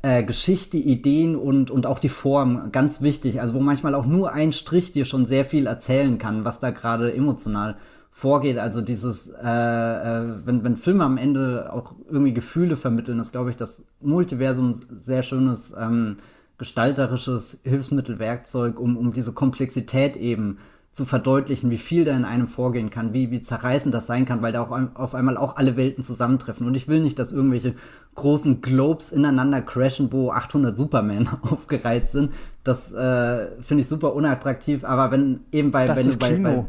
[0.05, 3.41] äh, Geschichte, Ideen und, und auch die Form ganz wichtig.
[3.41, 6.69] Also wo manchmal auch nur ein Strich dir schon sehr viel erzählen kann, was da
[6.69, 7.77] gerade emotional
[8.11, 8.59] vorgeht.
[8.59, 13.49] Also dieses, äh, äh, wenn, wenn Filme am Ende auch irgendwie Gefühle vermitteln, ist, glaube
[13.49, 16.17] ich, das Multiversum sehr schönes ähm,
[16.59, 20.59] gestalterisches Hilfsmittel, Werkzeug, um, um diese Komplexität eben
[20.95, 24.41] zu verdeutlichen, wie viel da in einem vorgehen kann, wie, wie zerreißend das sein kann,
[24.41, 26.65] weil da auch auf einmal auch alle Welten zusammentreffen.
[26.65, 27.73] Und ich will nicht, dass irgendwelche
[28.15, 32.31] großen Globes ineinander crashen, wo 800 Superman aufgereiht sind.
[32.63, 36.33] Das äh, finde ich super unattraktiv, aber wenn eben bei, das wenn ist du bei,
[36.33, 36.67] Kino.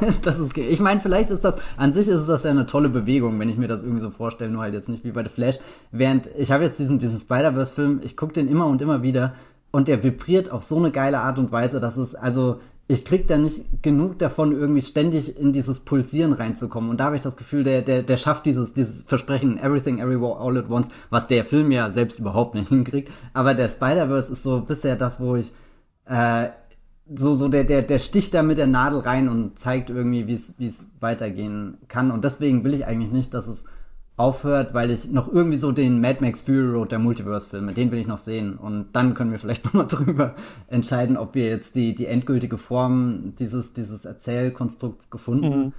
[0.00, 2.88] bei das ist, ich meine, vielleicht ist das, an sich ist das ja eine tolle
[2.88, 5.28] Bewegung, wenn ich mir das irgendwie so vorstelle, nur halt jetzt nicht wie bei The
[5.28, 5.58] Flash.
[5.90, 9.34] Während, ich habe jetzt diesen, diesen Spider-Verse-Film, ich gucke den immer und immer wieder
[9.72, 12.60] und der vibriert auf so eine geile Art und Weise, dass es, also,
[12.92, 16.90] ich krieg da nicht genug davon, irgendwie ständig in dieses Pulsieren reinzukommen.
[16.90, 20.38] Und da habe ich das Gefühl, der, der, der schafft dieses, dieses Versprechen Everything Everywhere
[20.38, 23.10] All at Once, was der Film ja selbst überhaupt nicht hinkriegt.
[23.32, 25.52] Aber der Spider-Verse ist so bisher das, wo ich
[26.04, 26.48] äh,
[27.14, 30.66] so, so der, der, der sticht da mit der Nadel rein und zeigt irgendwie, wie
[30.66, 32.10] es weitergehen kann.
[32.10, 33.64] Und deswegen will ich eigentlich nicht, dass es
[34.16, 37.98] aufhört, weil ich noch irgendwie so den Mad Max Fury Road der Multiverse-Filme, den will
[37.98, 38.56] ich noch sehen.
[38.56, 40.34] Und dann können wir vielleicht nochmal drüber
[40.68, 45.72] entscheiden, ob wir jetzt die, die endgültige Form dieses, dieses Erzählkonstrukts gefunden mhm.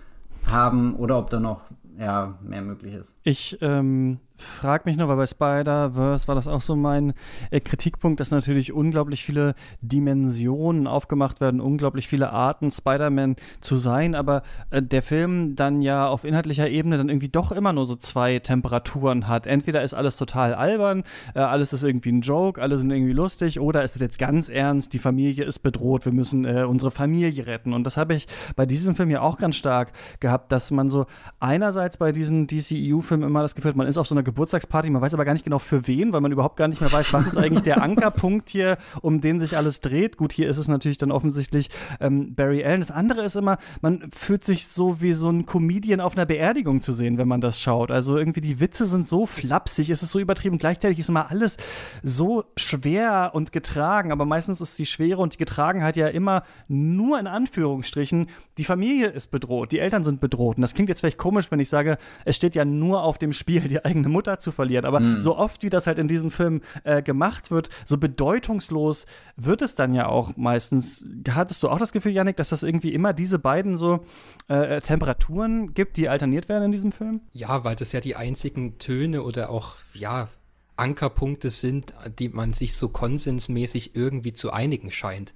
[0.51, 1.61] haben oder ob da noch
[1.99, 3.15] ja, mehr möglich ist.
[3.23, 7.13] Ich ähm, frage mich nur, weil bei Spider-Verse war das auch so mein
[7.51, 14.15] äh, Kritikpunkt, dass natürlich unglaublich viele Dimensionen aufgemacht werden, unglaublich viele Arten, Spider-Man zu sein,
[14.15, 17.95] aber äh, der Film dann ja auf inhaltlicher Ebene dann irgendwie doch immer nur so
[17.95, 19.45] zwei Temperaturen hat.
[19.45, 21.03] Entweder ist alles total albern,
[21.35, 24.49] äh, alles ist irgendwie ein Joke, alle sind irgendwie lustig, oder ist es jetzt ganz
[24.49, 27.73] ernst, die Familie ist bedroht, wir müssen äh, unsere Familie retten.
[27.73, 31.05] Und das habe ich bei diesem Film ja auch ganz stark gehabt, dass man so
[31.39, 35.01] einerseits bei diesen DCEU-Filmen immer das Gefühl hat, man ist auf so einer Geburtstagsparty, man
[35.01, 37.27] weiß aber gar nicht genau für wen, weil man überhaupt gar nicht mehr weiß, was
[37.27, 40.17] ist eigentlich der Ankerpunkt hier, um den sich alles dreht.
[40.17, 41.69] Gut, hier ist es natürlich dann offensichtlich
[41.99, 42.81] ähm, Barry Allen.
[42.81, 46.81] Das andere ist immer, man fühlt sich so wie so ein Comedian auf einer Beerdigung
[46.81, 47.91] zu sehen, wenn man das schaut.
[47.91, 50.57] Also irgendwie die Witze sind so flapsig, es ist so übertrieben.
[50.57, 51.57] Gleichzeitig ist immer alles
[52.01, 57.19] so schwer und getragen, aber meistens ist die Schwere und die Getragenheit ja immer nur
[57.19, 60.57] in Anführungsstrichen, die Familie ist bedroht, die Eltern sind bedroht.
[60.57, 63.33] Und das klingt jetzt vielleicht komisch, wenn ich sage, es steht ja nur auf dem
[63.33, 64.85] Spiel, die eigene Mutter zu verlieren.
[64.85, 65.19] Aber mhm.
[65.19, 69.05] so oft, wie das halt in diesem Film äh, gemacht wird, so bedeutungslos
[69.35, 71.05] wird es dann ja auch meistens.
[71.29, 74.05] Hattest du auch das Gefühl, Yannick, dass das irgendwie immer diese beiden so
[74.47, 77.19] äh, Temperaturen gibt, die alterniert werden in diesem Film?
[77.33, 80.29] Ja, weil das ja die einzigen Töne oder auch, ja,
[80.75, 85.33] Ankerpunkte sind, die man sich so konsensmäßig irgendwie zu einigen scheint.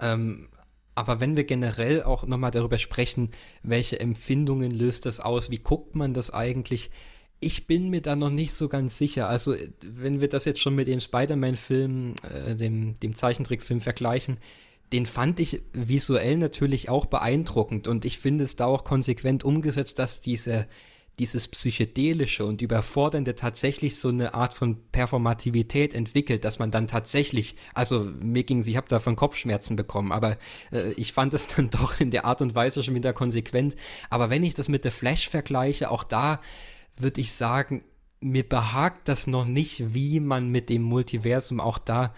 [0.00, 0.48] Ähm,
[0.98, 3.30] aber wenn wir generell auch nochmal darüber sprechen,
[3.62, 6.90] welche Empfindungen löst das aus, wie guckt man das eigentlich,
[7.40, 9.28] ich bin mir da noch nicht so ganz sicher.
[9.28, 14.38] Also, wenn wir das jetzt schon mit dem Spider-Man-Film, äh, dem, dem Zeichentrickfilm vergleichen,
[14.92, 19.98] den fand ich visuell natürlich auch beeindruckend und ich finde es da auch konsequent umgesetzt,
[19.98, 20.66] dass diese,
[21.18, 27.54] dieses Psychedelische und Überfordernde tatsächlich so eine Art von Performativität entwickelt, dass man dann tatsächlich,
[27.74, 30.38] also mir ging ich habe davon Kopfschmerzen bekommen, aber
[30.72, 33.76] äh, ich fand es dann doch in der Art und Weise schon wieder konsequent.
[34.10, 36.40] Aber wenn ich das mit The Flash vergleiche, auch da
[37.02, 37.82] würde ich sagen,
[38.20, 42.14] mir behagt das noch nicht, wie man mit dem Multiversum auch da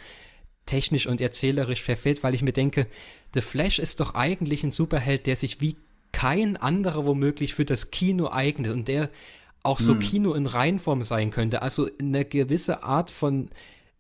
[0.67, 2.87] technisch und erzählerisch verfehlt, weil ich mir denke,
[3.35, 5.77] The Flash ist doch eigentlich ein Superheld, der sich wie
[6.13, 9.11] kein anderer womöglich für das Kino eignet und der
[9.63, 9.99] auch so hm.
[10.01, 11.63] Kino in Reinform sein könnte.
[11.63, 13.51] Also eine gewisse Art von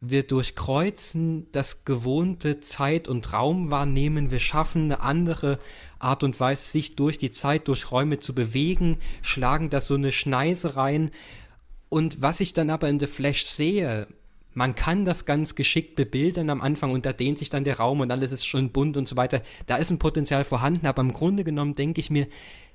[0.01, 5.59] wir durchkreuzen das gewohnte Zeit- und Raumwahrnehmen, wir schaffen eine andere
[5.98, 10.12] Art und Weise, sich durch die Zeit, durch Räume zu bewegen, schlagen da so eine
[10.12, 11.11] Schneise rein.
[11.90, 14.07] Und was ich dann aber in The Flash sehe,
[14.55, 18.01] man kann das ganz geschickt bebildern am Anfang und da dehnt sich dann der Raum
[18.01, 19.42] und alles ist schon bunt und so weiter.
[19.66, 22.26] Da ist ein Potenzial vorhanden, aber im Grunde genommen denke ich mir,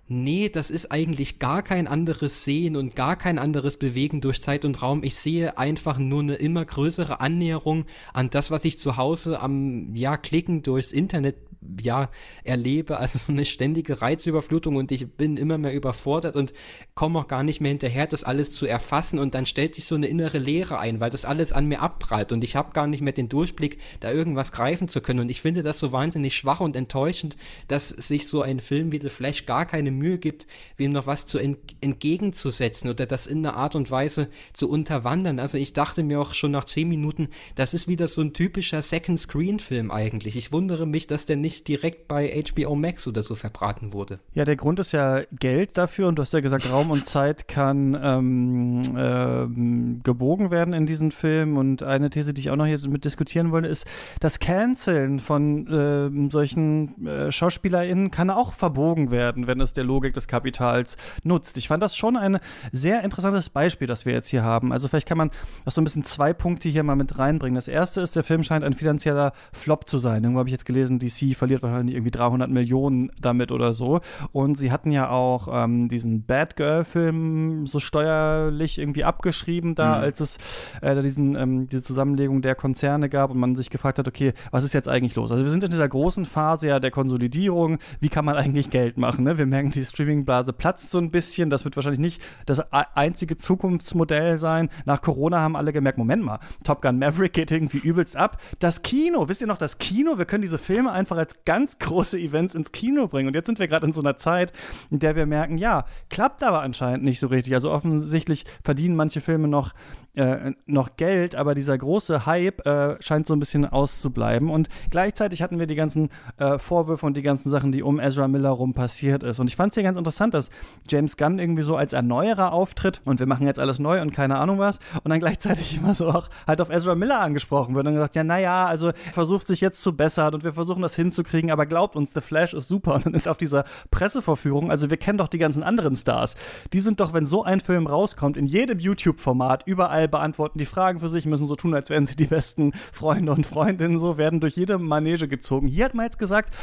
[0.08, 4.66] nee, das ist eigentlich gar kein anderes Sehen und gar kein anderes Bewegen durch Zeit
[4.66, 5.04] und Raum.
[5.04, 9.96] Ich sehe einfach nur eine immer größere Annäherung an das, was ich zu Hause am,
[9.96, 11.36] ja, Klicken durchs Internet
[11.82, 12.10] ja,
[12.44, 16.54] erlebe, also so eine ständige Reizüberflutung und ich bin immer mehr überfordert und
[16.94, 19.96] komme auch gar nicht mehr hinterher, das alles zu erfassen und dann stellt sich so
[19.96, 23.02] eine innere Leere ein, weil das alles an mir abprallt und ich habe gar nicht
[23.02, 26.60] mehr den Durchblick, da irgendwas greifen zu können und ich finde das so wahnsinnig schwach
[26.60, 27.38] und enttäuschend,
[27.68, 30.48] dass sich so ein Film wie The Flash gar keine Mühe gibt,
[30.78, 35.40] wem noch was zu ent entgegenzusetzen oder das in einer Art und Weise zu unterwandern.
[35.40, 38.82] Also ich dachte mir auch schon nach zehn Minuten, das ist wieder so ein typischer
[38.82, 40.36] Second-Screen-Film eigentlich.
[40.36, 44.20] Ich wundere mich, dass der nicht nicht direkt bei HBO Max oder so verbraten wurde.
[44.34, 47.48] Ja, der Grund ist ja Geld dafür und du hast ja gesagt, Raum und Zeit
[47.48, 51.58] kann ähm, ähm, gebogen werden in diesen Film.
[51.58, 53.86] Und eine These, die ich auch noch hier mit diskutieren wollte, ist,
[54.20, 60.14] das Canceln von äh, solchen äh, SchauspielerInnen kann auch verbogen werden, wenn es der Logik
[60.14, 61.58] des Kapitals nutzt.
[61.58, 62.40] Ich fand das schon ein
[62.72, 64.74] sehr interessantes Beispiel, das wir jetzt hier haben.
[64.74, 65.32] Also vielleicht kann man
[65.64, 67.56] auch so ein bisschen zwei Punkte hier mal mit reinbringen.
[67.56, 70.24] Das erste ist, der Film scheint ein finanzieller Flop zu sein.
[70.24, 74.02] Irgendwo habe ich jetzt gelesen, DC verliert wahrscheinlich irgendwie 300 Millionen damit oder so.
[74.32, 80.04] Und sie hatten ja auch ähm, diesen Bad Girl-Film so steuerlich irgendwie abgeschrieben da, mhm.
[80.04, 80.38] als es
[80.82, 84.64] äh, diesen, ähm, diese Zusammenlegung der Konzerne gab und man sich gefragt hat, okay, was
[84.64, 85.32] ist jetzt eigentlich los?
[85.32, 87.78] Also wir sind in dieser großen Phase ja der Konsolidierung.
[88.00, 89.24] Wie kann man eigentlich Geld machen?
[89.24, 89.38] Ne?
[89.38, 91.52] Wir merken, die Streaming-Blase platzt so ein bisschen.
[91.52, 94.70] Das wird wahrscheinlich nicht das einzige Zukunftsmodell sein.
[94.86, 98.42] Nach Corona haben alle gemerkt, Moment mal, Top Gun Maverick geht irgendwie übelst ab.
[98.58, 102.18] Das Kino, wisst ihr noch, das Kino, wir können diese Filme einfach als ganz große
[102.20, 103.28] Events ins Kino bringen.
[103.28, 104.54] Und jetzt sind wir gerade in so einer Zeit,
[104.90, 107.54] in der wir merken, ja, klappt aber anscheinend nicht so richtig.
[107.54, 109.74] Also offensichtlich verdienen manche Filme noch
[110.16, 114.50] äh, noch Geld, aber dieser große Hype äh, scheint so ein bisschen auszubleiben.
[114.50, 118.28] Und gleichzeitig hatten wir die ganzen äh, Vorwürfe und die ganzen Sachen, die um Ezra
[118.28, 119.40] Miller rum passiert ist.
[119.40, 120.50] Und ich fand es hier ganz interessant, dass
[120.90, 124.38] James Gunn irgendwie so als Erneuerer auftritt und wir machen jetzt alles neu und keine
[124.38, 124.80] Ahnung was.
[125.04, 128.24] Und dann gleichzeitig immer so auch halt auf Ezra Miller angesprochen wird und gesagt, ja,
[128.24, 132.14] naja, also versucht sich jetzt zu bessern und wir versuchen das hinzukriegen, aber glaubt uns,
[132.14, 132.96] The Flash ist super.
[132.96, 136.36] Und dann ist auf dieser Pressevorführung, also wir kennen doch die ganzen anderen Stars.
[136.74, 140.66] Die sind doch, wenn so ein Film rauskommt, in jedem YouTube-Format, überall Teil beantworten die
[140.66, 144.18] Fragen für sich, müssen so tun, als wären sie die besten Freunde und Freundinnen, so
[144.18, 145.68] werden durch jede Manege gezogen.
[145.68, 146.54] Hier hat man jetzt gesagt,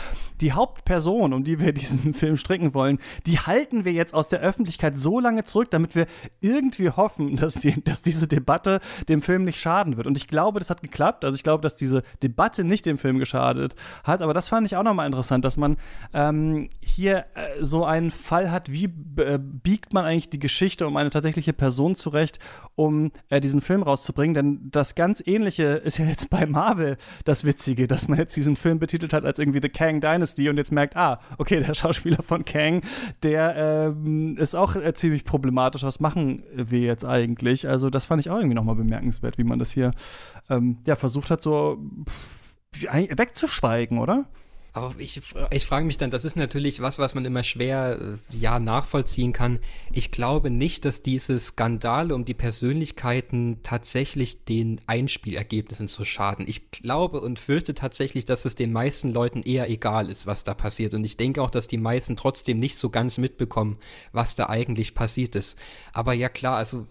[0.40, 4.40] die Hauptperson, um die wir diesen Film stricken wollen, die halten wir jetzt aus der
[4.40, 6.06] Öffentlichkeit so lange zurück, damit wir
[6.40, 10.06] irgendwie hoffen, dass, die, dass diese Debatte dem Film nicht schaden wird.
[10.06, 11.24] Und ich glaube, das hat geklappt.
[11.24, 13.74] Also ich glaube, dass diese Debatte nicht dem Film geschadet
[14.04, 14.22] hat.
[14.22, 15.76] Aber das fand ich auch nochmal interessant, dass man
[16.14, 20.96] ähm, hier äh, so einen Fall hat, wie äh, biegt man eigentlich die Geschichte um
[20.96, 22.38] eine tatsächliche Person zurecht,
[22.74, 24.34] um äh, diesen Film rauszubringen.
[24.34, 28.56] Denn das ganz Ähnliche ist ja jetzt bei Marvel das Witzige, dass man jetzt diesen
[28.56, 32.22] Film betitelt hat als irgendwie The Kang Dynasty und jetzt merkt, ah, okay, der Schauspieler
[32.22, 32.82] von Kang,
[33.22, 35.82] der ähm, ist auch äh, ziemlich problematisch.
[35.82, 37.66] Was machen wir jetzt eigentlich?
[37.66, 39.92] Also das fand ich auch irgendwie nochmal bemerkenswert, wie man das hier
[40.50, 41.78] ähm, ja, versucht hat, so
[42.82, 44.26] wegzuschweigen, oder?
[44.74, 45.20] Aber ich,
[45.50, 49.34] ich frage mich dann, das ist natürlich was, was man immer schwer äh, ja nachvollziehen
[49.34, 49.58] kann.
[49.92, 56.46] Ich glaube nicht, dass diese Skandale um die Persönlichkeiten tatsächlich den Einspielergebnissen so schaden.
[56.48, 60.54] Ich glaube und fürchte tatsächlich, dass es den meisten Leuten eher egal ist, was da
[60.54, 60.94] passiert.
[60.94, 63.76] Und ich denke auch, dass die meisten trotzdem nicht so ganz mitbekommen,
[64.12, 65.58] was da eigentlich passiert ist.
[65.92, 66.86] Aber ja klar, also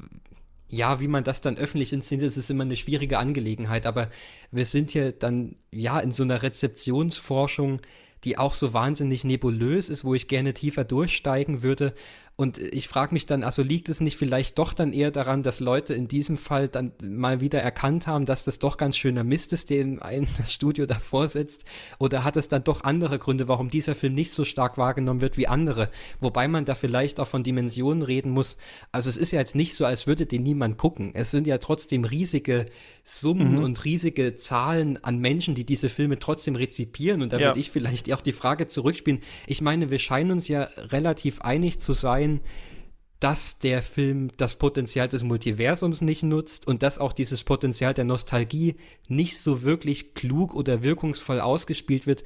[0.72, 3.86] ja, wie man das dann öffentlich inszeniert, ist immer eine schwierige Angelegenheit.
[3.86, 4.10] Aber
[4.52, 7.82] wir sind hier dann ja in so einer Rezeptionsforschung,
[8.24, 11.94] die auch so wahnsinnig nebulös ist, wo ich gerne tiefer durchsteigen würde.
[12.38, 15.60] Und ich frage mich dann, also liegt es nicht vielleicht doch dann eher daran, dass
[15.60, 19.54] Leute in diesem Fall dann mal wieder erkannt haben, dass das doch ganz schöner Mist
[19.54, 21.66] ist, dem ein das Studio davor sitzt?
[22.00, 25.38] Oder hat es dann doch andere Gründe, warum dieser Film nicht so stark wahrgenommen wird
[25.38, 25.90] wie andere?
[26.20, 28.58] Wobei man da vielleicht auch von Dimensionen reden muss.
[28.92, 31.12] Also es ist ja jetzt nicht so, als würde den niemand gucken.
[31.14, 32.66] Es sind ja trotzdem riesige
[33.04, 33.64] Summen mhm.
[33.64, 37.22] und riesige Zahlen an Menschen, die diese Filme trotzdem rezipieren.
[37.22, 37.48] Und da ja.
[37.50, 39.22] würde ich vielleicht auch die Frage zurückspielen.
[39.46, 42.42] Ich meine, wir scheinen uns ja relativ einig zu sein, sein,
[43.20, 48.04] dass der Film das Potenzial des Multiversums nicht nutzt und dass auch dieses Potenzial der
[48.04, 48.76] Nostalgie
[49.08, 52.24] nicht so wirklich klug oder wirkungsvoll ausgespielt wird,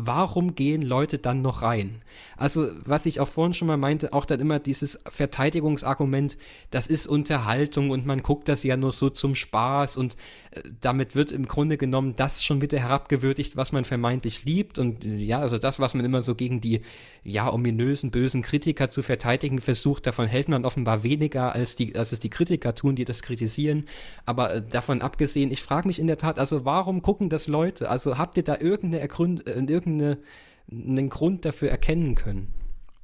[0.00, 2.02] warum gehen Leute dann noch rein?
[2.36, 6.38] Also, was ich auch vorhin schon mal meinte, auch dann immer dieses Verteidigungsargument,
[6.70, 10.16] das ist Unterhaltung und man guckt das ja nur so zum Spaß und
[10.52, 15.04] äh, damit wird im Grunde genommen das schon wieder herabgewürdigt, was man vermeintlich liebt und
[15.04, 16.80] äh, ja, also das, was man immer so gegen die
[17.24, 22.12] ja ominösen, bösen Kritiker zu verteidigen versucht, davon hält man offenbar weniger, als, die, als
[22.12, 23.86] es die Kritiker tun, die das kritisieren.
[24.26, 27.90] Aber äh, davon abgesehen, ich frage mich in der Tat, also warum gucken das Leute?
[27.90, 29.52] Also habt ihr da irgendeine, Ergrund, äh,
[29.88, 32.54] irgendeinen Grund dafür erkennen können?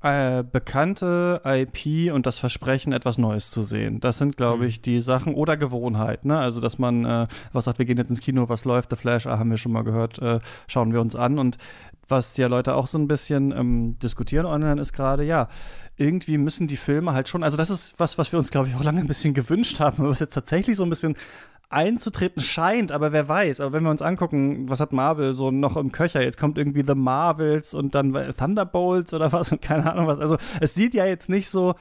[0.05, 4.01] Äh, bekannte IP und das Versprechen, etwas Neues zu sehen.
[4.01, 4.69] Das sind, glaube mhm.
[4.69, 6.27] ich, die Sachen oder Gewohnheit.
[6.27, 6.39] Ne?
[6.39, 9.27] Also, dass man äh, was sagt, wir gehen jetzt ins Kino, was läuft, The Flash,
[9.27, 11.39] ah, haben wir schon mal gehört, äh, schauen wir uns an.
[11.39, 11.57] Und
[12.07, 15.49] was ja Leute auch so ein bisschen ähm, diskutieren online ist gerade, ja,
[15.97, 18.75] irgendwie müssen die Filme halt schon, also das ist was, was wir uns, glaube ich,
[18.75, 21.17] auch lange ein bisschen gewünscht haben, aber was jetzt tatsächlich so ein bisschen
[21.71, 23.61] einzutreten scheint, aber wer weiß.
[23.61, 26.23] Aber wenn wir uns angucken, was hat Marvel so noch im Köcher?
[26.23, 30.21] Jetzt kommt irgendwie The Marvels und dann Thunderbolts oder was und keine Ahnung was.
[30.21, 31.75] Also es sieht ja jetzt nicht so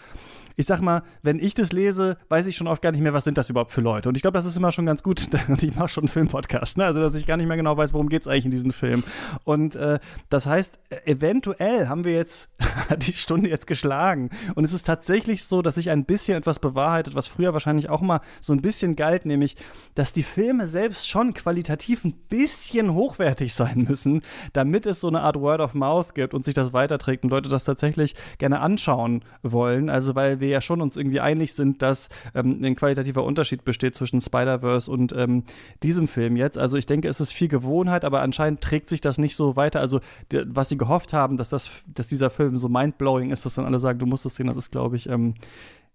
[0.56, 3.24] ich sag mal, wenn ich das lese, weiß ich schon oft gar nicht mehr, was
[3.24, 4.10] sind das überhaupt für Leute.
[4.10, 5.28] Und ich glaube, das ist immer schon ganz gut.
[5.48, 6.86] Und ich mache schon einen Filmpodcast, ne?
[6.86, 9.04] Also, dass ich gar nicht mehr genau weiß, worum geht es eigentlich in diesem Film.
[9.44, 10.00] Und äh,
[10.30, 12.50] das heißt, eventuell haben wir jetzt
[12.98, 14.30] die Stunde jetzt geschlagen.
[14.56, 18.02] Und es ist tatsächlich so, dass sich ein bisschen etwas bewahrheitet, was früher wahrscheinlich auch
[18.02, 19.56] mal so ein bisschen galt, nämlich,
[19.96, 24.22] dass die Filme selbst schon qualitativ ein bisschen hochwertig sein müssen,
[24.54, 27.50] damit es so eine Art Word of Mouth gibt und sich das weiterträgt und Leute
[27.50, 29.90] das tatsächlich gerne anschauen wollen.
[29.90, 33.96] Also weil wir ja schon uns irgendwie einig sind, dass ähm, ein qualitativer Unterschied besteht
[33.96, 35.44] zwischen Spider-Verse und ähm,
[35.82, 36.60] diesem Film jetzt.
[36.60, 39.80] Also ich denke, es ist viel Gewohnheit, aber anscheinend trägt sich das nicht so weiter.
[39.80, 40.02] Also
[40.46, 43.80] was sie gehofft haben, dass, das, dass dieser Film so mindblowing ist, dass dann alle
[43.80, 45.36] sagen, du musst es sehen, das ist, glaube ich, ähm,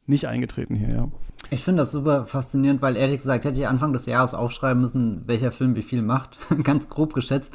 [0.08, 1.08] nicht eingetreten hier, ja.
[1.50, 5.22] Ich finde das super faszinierend, weil ehrlich gesagt hätte ich Anfang des Jahres aufschreiben müssen,
[5.26, 6.38] welcher Film wie viel macht.
[6.64, 7.54] Ganz grob geschätzt.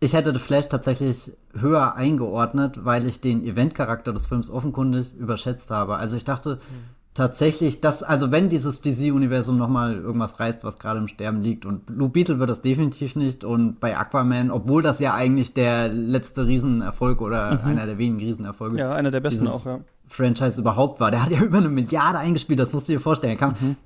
[0.00, 5.70] Ich hätte The Flash tatsächlich höher eingeordnet, weil ich den Eventcharakter des Films offenkundig überschätzt
[5.70, 5.96] habe.
[5.96, 6.84] Also ich dachte mhm.
[7.14, 11.86] tatsächlich, dass, also wenn dieses DC-Universum nochmal irgendwas reißt, was gerade im Sterben liegt, und
[11.86, 16.46] Blue Beetle wird das definitiv nicht, und bei Aquaman, obwohl das ja eigentlich der letzte
[16.46, 17.64] Riesenerfolg oder mhm.
[17.64, 18.78] einer der wenigen Riesenerfolge.
[18.78, 19.80] Ja, einer der besten auch, ja.
[20.08, 21.10] Franchise überhaupt war.
[21.10, 23.32] Der hat ja über eine Milliarde eingespielt, das musst du dir vorstellen.
[23.32, 23.76] Er kam mhm.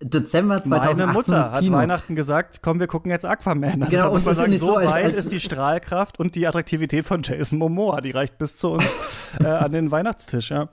[0.00, 3.82] Dezember 2018 Meine Mutter hat Weihnachten gesagt, komm, wir gucken jetzt Aquaman.
[3.82, 6.46] Also genau, und man sagen, so, so als, weit als ist die Strahlkraft und die
[6.46, 8.84] Attraktivität von Jason Momoa, die reicht bis zu uns
[9.40, 10.68] äh, an den Weihnachtstisch, ja.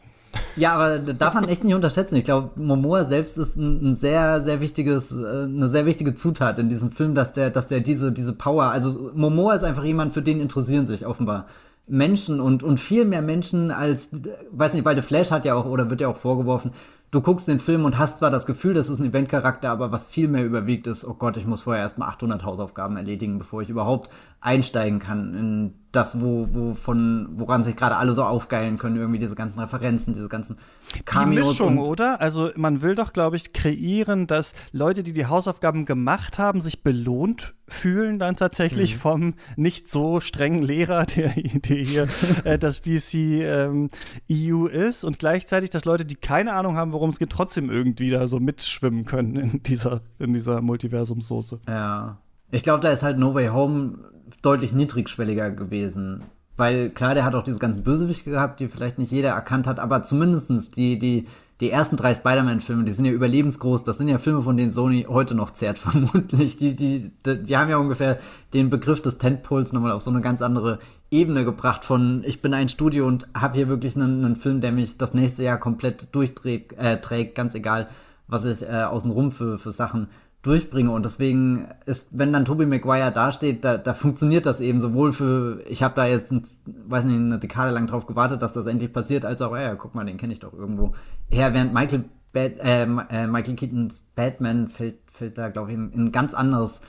[0.55, 2.15] Ja, aber darf man echt nicht unterschätzen.
[2.15, 6.59] Ich glaube, Momoa selbst ist ein, ein, sehr, sehr wichtiges, äh, eine sehr wichtige Zutat
[6.59, 10.13] in diesem Film, dass der, dass der diese, diese Power, also Momoa ist einfach jemand,
[10.13, 11.47] für den interessieren sich offenbar
[11.87, 14.09] Menschen und, und viel mehr Menschen als,
[14.51, 16.71] weiß nicht, weil The Flash hat ja auch, oder wird ja auch vorgeworfen,
[17.15, 20.05] du guckst den Film und hast zwar das Gefühl, das ist ein Eventcharakter, aber was
[20.05, 23.69] viel mehr überwiegt ist, oh Gott, ich muss vorher erstmal 800 Hausaufgaben erledigen, bevor ich
[23.69, 24.09] überhaupt
[24.41, 29.19] einsteigen kann in das, wo, wo von, woran sich gerade alle so aufgeilen können, irgendwie
[29.19, 30.57] diese ganzen Referenzen, diese ganzen
[31.05, 31.41] Cameos.
[31.41, 32.21] Die Mischung, oder?
[32.21, 36.83] Also man will doch, glaube ich, kreieren, dass Leute, die die Hausaufgaben gemacht haben, sich
[36.83, 38.99] belohnt fühlen dann tatsächlich mhm.
[38.99, 42.07] vom nicht so strengen Lehrer, der, der hier
[42.43, 43.89] äh, das DC ähm,
[44.31, 48.11] EU ist und gleichzeitig, dass Leute, die keine Ahnung haben, worum es geht, trotzdem irgendwie
[48.11, 51.61] da so mitschwimmen können in dieser, in dieser Multiversumssoße.
[51.67, 52.17] Ja.
[52.51, 53.97] Ich glaube, da ist halt No Way Home
[54.45, 56.23] deutlich niedrigschwelliger gewesen.
[56.57, 59.79] Weil klar, der hat auch diese ganzen Bösewichte gehabt, die vielleicht nicht jeder erkannt hat,
[59.79, 61.27] aber zumindestens die, die,
[61.59, 63.83] die ersten drei Spider-Man-Filme, die sind ja überlebensgroß.
[63.83, 66.57] Das sind ja Filme, von denen Sony heute noch zehrt, vermutlich.
[66.57, 68.19] Die, die, die, die haben ja ungefähr
[68.53, 70.79] den Begriff des Tentpoles nochmal auf so eine ganz andere
[71.11, 74.71] Ebene gebracht von ich bin ein Studio und habe hier wirklich einen, einen, Film, der
[74.71, 77.87] mich das nächste Jahr komplett durchträgt, äh, trägt, ganz egal,
[78.27, 80.07] was ich äh, außenrum für, für Sachen
[80.45, 80.91] durchbringe.
[80.91, 85.63] Und deswegen ist, wenn dann Tobey Maguire dasteht, da, da funktioniert das eben sowohl für,
[85.67, 88.93] ich habe da jetzt, ein, weiß nicht, eine Dekade lang drauf gewartet, dass das endlich
[88.93, 90.93] passiert, als auch, ja, guck mal, den kenne ich doch irgendwo.
[91.31, 95.91] Ja, während Michael, Bad, äh, äh, Michael Keatons Batman fällt, fällt da, glaube ich, in,
[95.91, 96.81] in, ein ganz anderes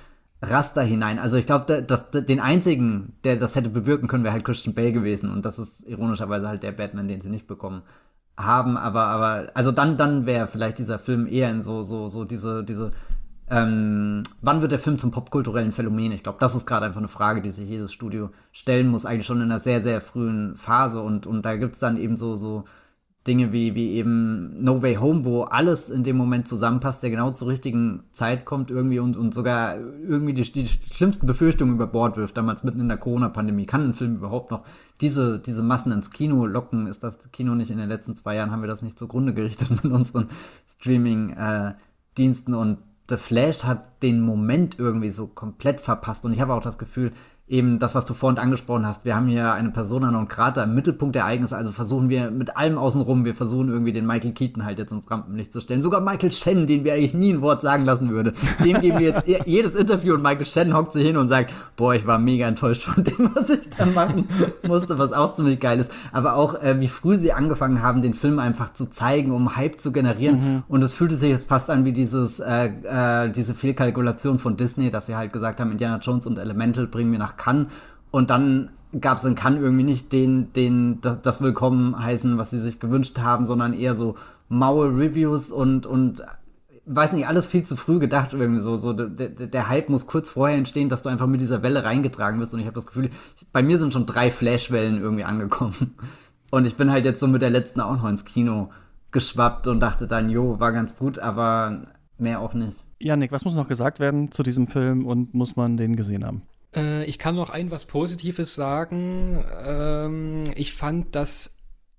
[0.42, 1.18] Raster hinein.
[1.18, 4.92] Also ich glaube, dass den einzigen, der das hätte bewirken können, wäre halt Christian Bale
[4.92, 5.30] gewesen.
[5.30, 7.82] Und das ist ironischerweise halt der Batman, den sie nicht bekommen
[8.36, 8.76] haben.
[8.76, 12.64] Aber, aber, also dann, dann wäre vielleicht dieser Film eher in so, so, so diese,
[12.64, 12.92] diese
[13.48, 16.12] ähm, wann wird der Film zum popkulturellen Phänomen?
[16.12, 19.26] Ich glaube, das ist gerade einfach eine Frage, die sich jedes Studio stellen muss, eigentlich
[19.26, 21.00] schon in einer sehr, sehr frühen Phase.
[21.00, 22.64] Und, und da gibt's dann eben so, so
[23.26, 27.30] Dinge wie, wie eben No Way Home, wo alles in dem Moment zusammenpasst, der genau
[27.32, 32.16] zur richtigen Zeit kommt irgendwie und, und sogar irgendwie die, die schlimmsten Befürchtungen über Bord
[32.16, 33.66] wirft, damals mitten in der Corona-Pandemie.
[33.66, 34.64] Kann ein Film überhaupt noch
[35.00, 36.86] diese, diese Massen ins Kino locken?
[36.86, 39.70] Ist das Kino nicht in den letzten zwei Jahren, haben wir das nicht zugrunde gerichtet
[39.82, 40.28] mit unseren
[40.68, 42.78] Streaming-Diensten äh, und
[43.08, 46.24] The Flash hat den Moment irgendwie so komplett verpasst.
[46.24, 47.12] Und ich habe auch das Gefühl,
[47.48, 49.04] eben das, was du vorhin angesprochen hast.
[49.04, 52.56] Wir haben hier eine Persona non grata im Mittelpunkt der Ereignisse, also versuchen wir mit
[52.56, 55.80] allem außenrum, wir versuchen irgendwie den Michael Keaton halt jetzt ins Rampenlicht zu stellen.
[55.80, 58.32] Sogar Michael Shannon, den wir eigentlich nie ein Wort sagen lassen würde.
[58.64, 61.94] Dem geben wir jetzt jedes Interview und Michael Shannon hockt sich hin und sagt, boah,
[61.94, 64.28] ich war mega enttäuscht von dem, was ich da machen
[64.66, 65.90] musste, was auch ziemlich geil ist.
[66.12, 69.80] Aber auch, äh, wie früh sie angefangen haben, den Film einfach zu zeigen, um Hype
[69.80, 70.36] zu generieren.
[70.36, 70.62] Mhm.
[70.66, 74.90] Und es fühlte sich jetzt fast an wie dieses, äh, äh, diese Fehlkalkulation von Disney,
[74.90, 77.68] dass sie halt gesagt haben, Indiana Jones und Elemental bringen wir nach Cannes
[78.10, 78.70] und dann
[79.00, 83.18] gab es in Cannes irgendwie nicht den, den, das, Willkommen heißen, was sie sich gewünscht
[83.18, 84.16] haben, sondern eher so
[84.48, 86.22] maue Reviews und, und
[86.86, 88.76] weiß nicht, alles viel zu früh gedacht irgendwie so.
[88.76, 92.38] so der, der Hype muss kurz vorher entstehen, dass du einfach mit dieser Welle reingetragen
[92.38, 92.54] bist.
[92.54, 93.10] Und ich habe das Gefühl,
[93.52, 95.94] bei mir sind schon drei Flashwellen irgendwie angekommen.
[96.50, 98.70] Und ich bin halt jetzt so mit der letzten auch noch ins Kino
[99.10, 101.86] geschwappt und dachte dann, jo, war ganz gut, aber
[102.18, 102.84] mehr auch nicht.
[103.00, 106.42] Janik, was muss noch gesagt werden zu diesem Film und muss man den gesehen haben?
[106.76, 109.44] Äh, ich kann noch ein was Positives sagen.
[109.64, 111.56] Ähm, ich fand, dass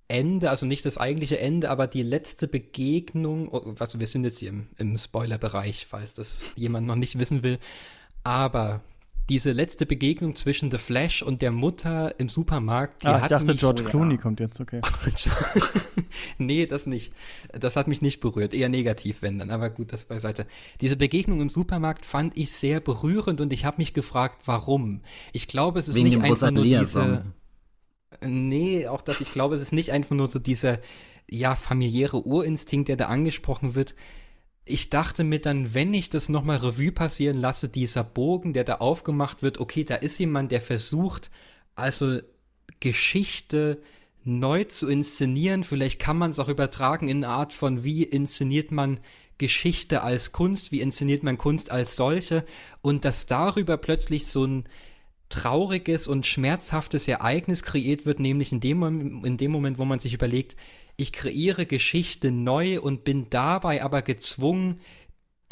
[0.08, 4.50] Ende, also nicht das eigentliche Ende, aber die letzte Begegnung, also wir sind jetzt hier
[4.50, 7.60] im, im Spoiler-Bereich, falls das jemand noch nicht wissen will,
[8.24, 8.82] aber
[9.30, 13.04] diese letzte Begegnung zwischen The Flash und der Mutter im Supermarkt.
[13.04, 14.22] Die ah, ich dachte, mich, George Clooney ja.
[14.22, 14.80] kommt jetzt, okay.
[16.38, 17.14] nee, das nicht.
[17.52, 18.54] Das hat mich nicht berührt.
[18.54, 19.52] Eher negativ, wenn dann.
[19.52, 20.46] Aber gut, das beiseite.
[20.80, 25.02] Diese Begegnung im Supermarkt fand ich sehr berührend und ich habe mich gefragt, warum.
[25.34, 27.24] Ich glaube, es ist Wegen nicht einfach nur diese.
[28.26, 30.80] Nee, auch das, ich glaube, es ist nicht einfach nur so dieser,
[31.30, 33.94] ja, familiäre Urinstinkt, der da angesprochen wird
[34.68, 38.76] ich dachte mir dann, wenn ich das nochmal Revue passieren lasse, dieser Bogen, der da
[38.76, 41.30] aufgemacht wird, okay, da ist jemand, der versucht,
[41.76, 42.20] also
[42.80, 43.82] Geschichte
[44.24, 45.64] neu zu inszenieren.
[45.64, 49.00] Vielleicht kann man es auch übertragen in eine Art von, wie inszeniert man
[49.38, 52.44] Geschichte als Kunst, wie inszeniert man Kunst als solche
[52.82, 54.64] und dass darüber plötzlich so ein
[55.30, 60.14] trauriges und schmerzhaftes Ereignis kreiert wird, nämlich in dem, in dem Moment, wo man sich
[60.14, 60.56] überlegt,
[60.98, 64.82] ich kreiere Geschichte neu und bin dabei aber gezwungen,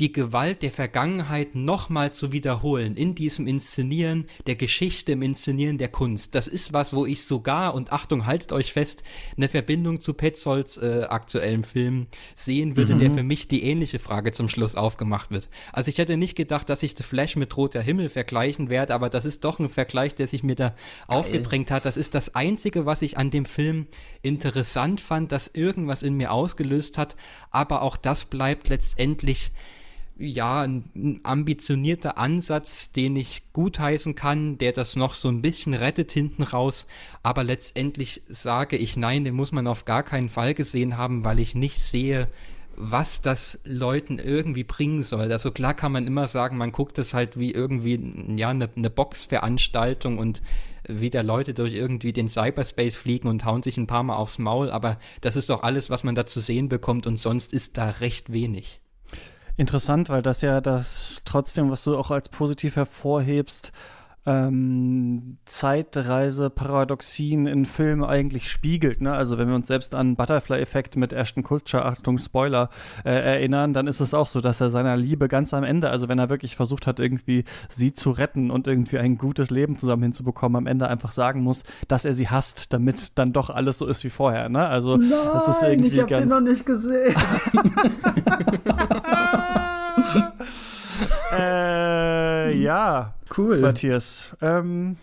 [0.01, 5.87] die Gewalt der Vergangenheit nochmal zu wiederholen in diesem Inszenieren der Geschichte, im Inszenieren der
[5.87, 6.35] Kunst.
[6.35, 9.03] Das ist was, wo ich sogar, und Achtung, haltet euch fest,
[9.37, 12.99] eine Verbindung zu Petzolds äh, aktuellem Film sehen würde, mhm.
[12.99, 15.47] der für mich die ähnliche Frage zum Schluss aufgemacht wird.
[15.71, 19.09] Also ich hätte nicht gedacht, dass ich The Flash mit Roter Himmel vergleichen werde, aber
[19.09, 20.77] das ist doch ein Vergleich, der sich mir da Geil.
[21.07, 21.85] aufgedrängt hat.
[21.85, 23.87] Das ist das Einzige, was ich an dem Film
[24.23, 27.15] interessant fand, das irgendwas in mir ausgelöst hat,
[27.49, 29.51] aber auch das bleibt letztendlich
[30.17, 35.73] ja, ein, ein, ambitionierter Ansatz, den ich gutheißen kann, der das noch so ein bisschen
[35.73, 36.85] rettet hinten raus.
[37.23, 41.39] Aber letztendlich sage ich nein, den muss man auf gar keinen Fall gesehen haben, weil
[41.39, 42.29] ich nicht sehe,
[42.77, 45.31] was das Leuten irgendwie bringen soll.
[45.31, 47.99] Also klar kann man immer sagen, man guckt es halt wie irgendwie,
[48.35, 50.41] ja, eine, eine Boxveranstaltung und
[50.87, 54.39] wie da Leute durch irgendwie den Cyberspace fliegen und hauen sich ein paar Mal aufs
[54.39, 57.77] Maul, aber das ist doch alles, was man da zu sehen bekommt und sonst ist
[57.77, 58.81] da recht wenig
[59.57, 63.71] interessant, weil das ja das trotzdem, was du auch als positiv hervorhebst,
[64.25, 69.01] ähm, Zeitreise-Paradoxien in Filmen eigentlich spiegelt.
[69.01, 69.13] Ne?
[69.13, 72.69] Also wenn wir uns selbst an Butterfly-Effekt mit Ashton Kutcher, Achtung Spoiler,
[73.03, 76.07] äh, erinnern, dann ist es auch so, dass er seiner Liebe ganz am Ende, also
[76.07, 80.03] wenn er wirklich versucht hat, irgendwie sie zu retten und irgendwie ein gutes Leben zusammen
[80.03, 83.85] hinzubekommen, am Ende einfach sagen muss, dass er sie hasst, damit dann doch alles so
[83.85, 84.49] ist wie vorher.
[84.49, 84.67] Ne?
[84.67, 87.15] Also Nein, das ist irgendwie ich hab ganz den noch nicht gesehen.
[91.31, 93.13] äh, ja.
[93.35, 93.59] Cool.
[93.59, 94.35] Matthias.
[94.41, 94.97] Ähm,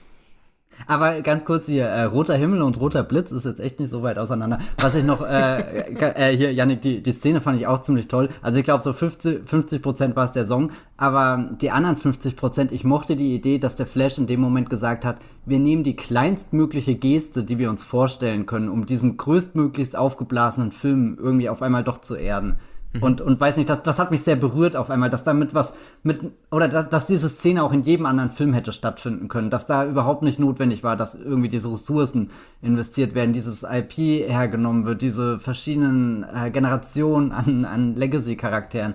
[0.86, 4.02] aber ganz kurz hier, äh, roter Himmel und roter Blitz ist jetzt echt nicht so
[4.02, 4.58] weit auseinander.
[4.78, 8.28] Was ich noch, äh, äh, hier, Janik, die, die Szene fand ich auch ziemlich toll.
[8.40, 12.36] Also ich glaube, so 50, 50 Prozent war es der Song, aber die anderen 50
[12.36, 15.84] Prozent, ich mochte die Idee, dass der Flash in dem Moment gesagt hat, wir nehmen
[15.84, 21.62] die kleinstmögliche Geste, die wir uns vorstellen können, um diesen größtmöglichst aufgeblasenen Film irgendwie auf
[21.62, 22.56] einmal doch zu erden.
[22.92, 23.02] Mhm.
[23.02, 25.74] Und, und weiß nicht, das, das hat mich sehr berührt auf einmal, dass damit was
[26.02, 26.20] mit,
[26.50, 29.86] oder da, dass diese Szene auch in jedem anderen Film hätte stattfinden können, dass da
[29.86, 32.30] überhaupt nicht notwendig war, dass irgendwie diese Ressourcen
[32.60, 33.96] investiert werden, dieses IP
[34.28, 38.94] hergenommen wird, diese verschiedenen äh, Generationen an, an Legacy-Charakteren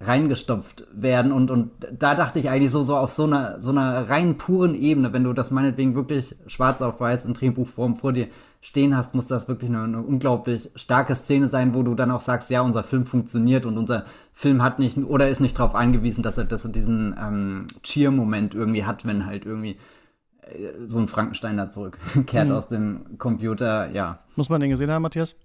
[0.00, 4.08] reingestopft werden und, und da dachte ich eigentlich so, so auf so einer, so einer
[4.08, 8.28] rein puren Ebene, wenn du das meinetwegen wirklich schwarz auf weiß in Drehbuchform vor dir
[8.60, 12.20] stehen hast, muss das wirklich eine, eine unglaublich starke Szene sein, wo du dann auch
[12.20, 16.22] sagst, ja, unser Film funktioniert und unser Film hat nicht oder ist nicht darauf angewiesen,
[16.22, 19.78] dass er, dass er diesen ähm, Cheer-Moment irgendwie hat, wenn halt irgendwie
[20.42, 22.54] äh, so ein Frankenstein da zurückkehrt mhm.
[22.54, 24.20] aus dem Computer, ja.
[24.36, 25.36] Muss man den gesehen haben, Matthias?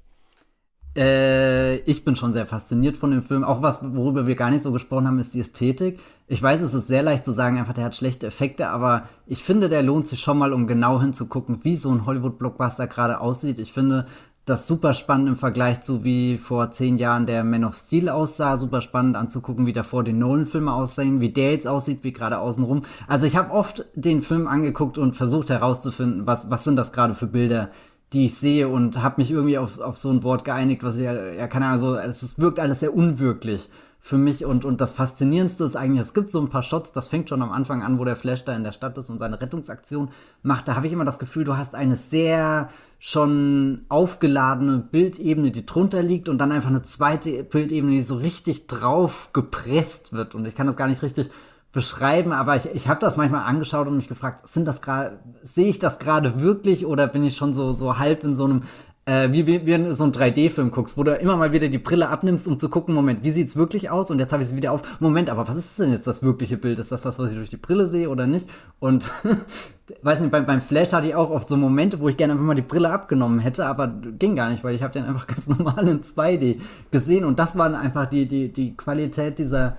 [0.96, 3.44] Äh, ich bin schon sehr fasziniert von dem Film.
[3.44, 6.00] Auch was, worüber wir gar nicht so gesprochen haben, ist die Ästhetik.
[6.28, 9.44] Ich weiß, es ist sehr leicht zu sagen, einfach der hat schlechte Effekte, aber ich
[9.44, 13.60] finde, der lohnt sich schon mal, um genau hinzugucken, wie so ein Hollywood-Blockbuster gerade aussieht.
[13.60, 14.06] Ich finde
[14.46, 18.58] das super spannend im Vergleich zu wie vor zehn Jahren der Man of Steel aussah.
[18.58, 22.84] Super spannend anzugucken, wie davor die Nolan-Filme aussehen, wie der jetzt aussieht, wie gerade außenrum.
[23.08, 27.16] Also ich habe oft den Film angeguckt und versucht herauszufinden, was, was sind das gerade
[27.16, 27.70] für Bilder,
[28.12, 31.14] die ich sehe und habe mich irgendwie auf, auf so ein Wort geeinigt, was ja,
[31.14, 33.70] ja keine Ahnung, also es wirkt alles sehr unwirklich
[34.06, 37.08] für mich und, und das Faszinierendste ist eigentlich, es gibt so ein paar Shots, das
[37.08, 39.40] fängt schon am Anfang an, wo der Flash da in der Stadt ist und seine
[39.40, 40.10] Rettungsaktion
[40.42, 40.68] macht.
[40.68, 42.68] Da habe ich immer das Gefühl, du hast eine sehr
[43.00, 48.68] schon aufgeladene Bildebene, die drunter liegt und dann einfach eine zweite Bildebene, die so richtig
[48.68, 50.36] drauf gepresst wird.
[50.36, 51.30] Und ich kann das gar nicht richtig
[51.72, 55.70] beschreiben, aber ich, ich habe das manchmal angeschaut und mich gefragt, sind das gerade, sehe
[55.70, 58.64] ich das gerade wirklich oder bin ich schon so, so halb in so einem
[59.06, 62.08] äh, wie, wie, wie so ein 3D-Film guckst, wo du immer mal wieder die Brille
[62.08, 64.10] abnimmst, um zu gucken, Moment, wie sieht's wirklich aus?
[64.10, 64.82] Und jetzt habe ich es wieder auf.
[65.02, 66.80] Moment, aber was ist denn jetzt das wirkliche Bild?
[66.80, 68.50] Ist das das, was ich durch die Brille sehe oder nicht?
[68.80, 69.10] Und
[70.02, 72.46] weiß nicht, beim, beim Flash hatte ich auch oft so Momente, wo ich gerne einfach
[72.46, 75.50] mal die Brille abgenommen hätte, aber ging gar nicht, weil ich habe den einfach ganz
[75.50, 79.78] normal in 2D gesehen und das war einfach die, die, die Qualität dieser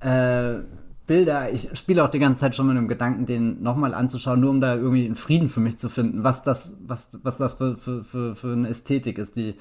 [0.00, 0.58] äh,
[1.06, 1.52] Bilder.
[1.52, 4.60] Ich spiele auch die ganze Zeit schon mit dem Gedanken, den nochmal anzuschauen, nur um
[4.60, 8.04] da irgendwie einen Frieden für mich zu finden, was das, was, was das für, für,
[8.04, 9.54] für, für eine Ästhetik ist, die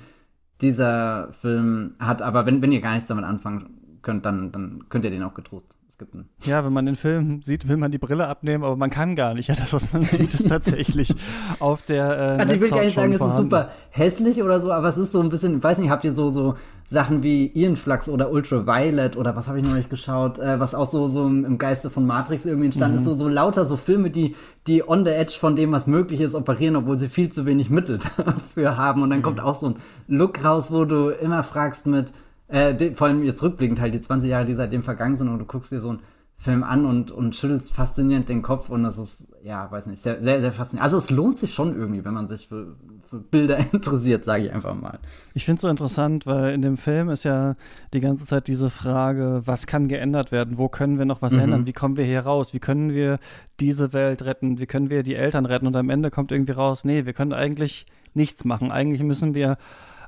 [0.62, 2.22] dieser Film hat.
[2.22, 5.34] Aber wenn, wenn ihr gar nichts damit anfangen könnt, dann, dann könnt ihr den auch
[5.34, 6.30] getrost skippen.
[6.44, 9.34] Ja, wenn man den Film sieht, will man die Brille abnehmen, aber man kann gar
[9.34, 9.48] nicht.
[9.48, 11.16] Ja, das, was man sieht, ist tatsächlich
[11.60, 12.38] auf der.
[12.38, 14.98] Äh, also ich will gar nicht sagen, es ist super hässlich oder so, aber es
[14.98, 16.56] ist so ein bisschen, ich weiß nicht, habt ihr so, so
[16.88, 20.76] Sachen wie Ian Flux oder Ultraviolet oder was habe ich noch nicht geschaut, äh, was
[20.76, 23.02] auch so, so im Geiste von Matrix irgendwie entstanden mhm.
[23.02, 24.36] ist, so, so lauter so Filme, die,
[24.68, 27.70] die on the edge von dem, was möglich ist, operieren, obwohl sie viel zu wenig
[27.70, 29.02] Mittel dafür haben.
[29.02, 29.24] Und dann mhm.
[29.24, 29.76] kommt auch so ein
[30.08, 32.12] Look raus, wo du immer fragst mit,
[32.48, 35.40] äh, die, vor allem jetzt rückblickend halt die 20 Jahre, die seitdem vergangen sind und
[35.40, 36.00] du guckst dir so einen
[36.38, 40.22] Film an und, und schüttelst faszinierend den Kopf und das ist, ja, weiß nicht, sehr,
[40.22, 40.84] sehr, sehr faszinierend.
[40.84, 42.76] Also es lohnt sich schon irgendwie, wenn man sich für,
[43.08, 45.00] für Bilder interessiert, sage ich einfach mal.
[45.34, 47.56] Ich finde es so interessant, weil in dem Film ist ja
[47.94, 51.40] die ganze Zeit diese Frage, was kann geändert werden, wo können wir noch was mhm.
[51.40, 53.18] ändern, wie kommen wir hier raus, wie können wir
[53.60, 56.84] diese Welt retten, wie können wir die Eltern retten und am Ende kommt irgendwie raus,
[56.84, 59.58] nee, wir können eigentlich nichts machen, eigentlich müssen wir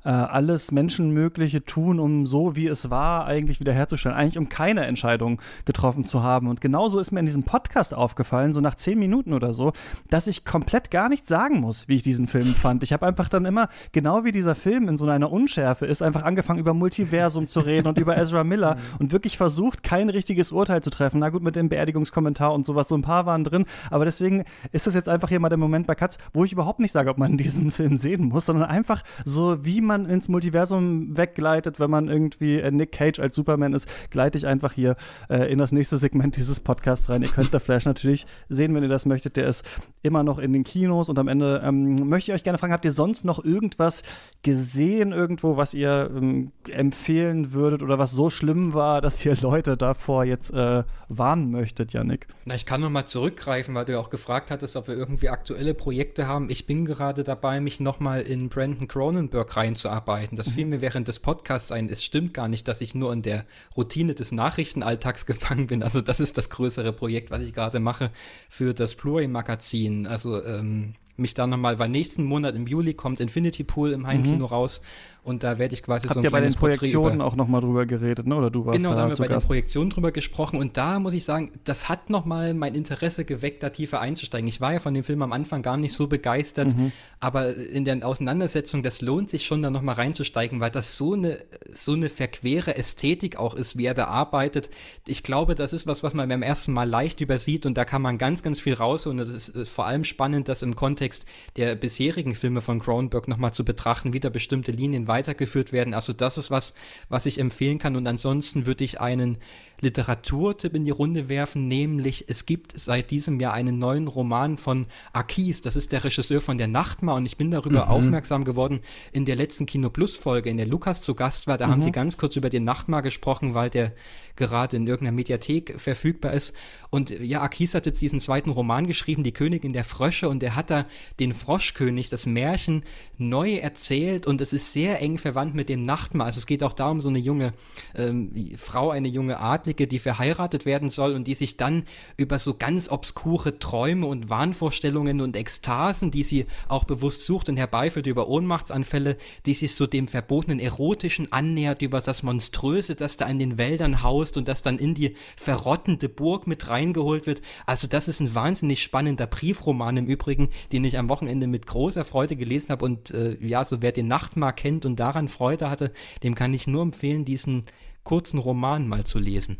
[0.07, 4.17] äh, alles Menschenmögliche tun, um so wie es war eigentlich wiederherzustellen.
[4.17, 6.47] Eigentlich um keine Entscheidung getroffen zu haben.
[6.47, 9.73] Und genauso ist mir in diesem Podcast aufgefallen, so nach zehn Minuten oder so,
[10.09, 12.83] dass ich komplett gar nichts sagen muss, wie ich diesen Film fand.
[12.83, 16.23] Ich habe einfach dann immer, genau wie dieser Film in so einer Unschärfe ist, einfach
[16.23, 20.81] angefangen über Multiversum zu reden und über Ezra Miller und wirklich versucht, kein richtiges Urteil
[20.81, 21.19] zu treffen.
[21.19, 23.65] Na gut, mit dem Beerdigungskommentar und sowas, so ein paar waren drin.
[23.91, 26.79] Aber deswegen ist das jetzt einfach hier mal der Moment bei Katz, wo ich überhaupt
[26.79, 31.17] nicht sage, ob man diesen Film sehen muss, sondern einfach so, wie man ins Multiversum
[31.17, 34.95] weggleitet, wenn man irgendwie äh, Nick Cage als Superman ist, gleite ich einfach hier
[35.29, 37.21] äh, in das nächste Segment dieses Podcasts rein.
[37.21, 39.37] Ihr könnt The Flash natürlich sehen, wenn ihr das möchtet.
[39.37, 39.63] Der ist
[40.01, 42.85] immer noch in den Kinos und am Ende ähm, möchte ich euch gerne fragen, habt
[42.85, 44.03] ihr sonst noch irgendwas
[44.43, 49.77] gesehen irgendwo, was ihr ähm, empfehlen würdet oder was so schlimm war, dass ihr Leute
[49.77, 52.27] davor jetzt äh, warnen möchtet, Yannick?
[52.45, 55.29] Na, ich kann noch mal zurückgreifen, weil du ja auch gefragt hattest, ob wir irgendwie
[55.29, 56.49] aktuelle Projekte haben.
[56.49, 60.35] Ich bin gerade dabei, mich noch mal in Brandon Cronenberg reinzuarbeiten abzuarbeiten.
[60.35, 61.89] Das fiel mir während des Podcasts ein.
[61.89, 65.83] Es stimmt gar nicht, dass ich nur in der Routine des Nachrichtenalltags gefangen bin.
[65.83, 68.11] Also das ist das größere Projekt, was ich gerade mache
[68.49, 70.07] für das Pluri-Magazin.
[70.07, 74.45] Also ähm, mich da nochmal, weil nächsten Monat im Juli kommt Infinity Pool im Heimkino
[74.45, 74.53] mhm.
[74.53, 74.81] raus
[75.27, 77.85] und da werde ich quasi Habt so ein ihr bei den Projektionen auch nochmal drüber
[77.85, 78.35] geredet, ne?
[78.35, 79.43] Oder du warst Genau, da, da haben wir bei Gast.
[79.43, 83.61] den Projektionen drüber gesprochen und da muss ich sagen, das hat nochmal mein Interesse geweckt,
[83.61, 84.47] da tiefer einzusteigen.
[84.47, 86.93] Ich war ja von dem Film am Anfang gar nicht so begeistert, mhm.
[87.19, 91.39] aber in der Auseinandersetzung, das lohnt sich schon, da nochmal reinzusteigen, weil das so eine,
[91.73, 94.69] so eine verquere Ästhetik auch ist, wie er da arbeitet.
[95.05, 98.01] Ich glaube, das ist was, was man beim ersten Mal leicht übersieht und da kann
[98.01, 99.17] man ganz, ganz viel rausholen.
[99.17, 101.25] Das ist, ist vor allem spannend, das im Kontext
[101.57, 106.13] der bisherigen Filme von Cronenberg nochmal zu betrachten, wie da bestimmte Linien weitergeführt werden also
[106.13, 106.73] das ist was,
[107.09, 107.95] was ich empfehlen kann.
[107.95, 109.39] Und ansonsten würde ich einen
[109.79, 114.87] Literaturtipp in die Runde werfen, nämlich es gibt seit diesem Jahr einen neuen Roman von
[115.13, 117.91] Akis, das ist der Regisseur von Der Nachtmar und ich bin darüber mhm.
[117.91, 118.79] aufmerksam geworden
[119.11, 121.71] in der letzten Kino Plus Folge, in der Lukas zu Gast war, da mhm.
[121.71, 123.93] haben sie ganz kurz über den Nachtmar gesprochen, weil der
[124.37, 126.53] gerade in irgendeiner Mediathek verfügbar ist.
[126.89, 130.29] Und ja, Akis hat jetzt diesen zweiten Roman geschrieben, Die Königin der Frösche.
[130.29, 130.85] Und der hat da
[131.19, 132.83] den Froschkönig, das Märchen
[133.17, 134.25] neu erzählt.
[134.25, 137.09] Und es ist sehr eng verwandt mit dem Nachtmar, also es geht auch darum, so
[137.09, 137.53] eine junge
[137.95, 141.83] ähm, Frau, eine junge Art Adlige, die verheiratet werden soll und die sich dann
[142.15, 147.57] über so ganz obskure Träume und Wahnvorstellungen und Ekstasen, die sie auch bewusst sucht und
[147.57, 153.27] herbeiführt über Ohnmachtsanfälle, die sich so dem verbotenen Erotischen annähert, über das Monströse, das da
[153.27, 157.41] in den Wäldern haust und das dann in die verrottende Burg mit reingeholt wird.
[157.65, 162.05] Also das ist ein wahnsinnig spannender Briefroman im Übrigen, den ich am Wochenende mit großer
[162.05, 165.91] Freude gelesen habe und äh, ja, so wer den Nachtmar kennt und daran Freude hatte,
[166.23, 167.65] dem kann ich nur empfehlen, diesen
[168.07, 169.57] kurzen Roman mal zu lesen.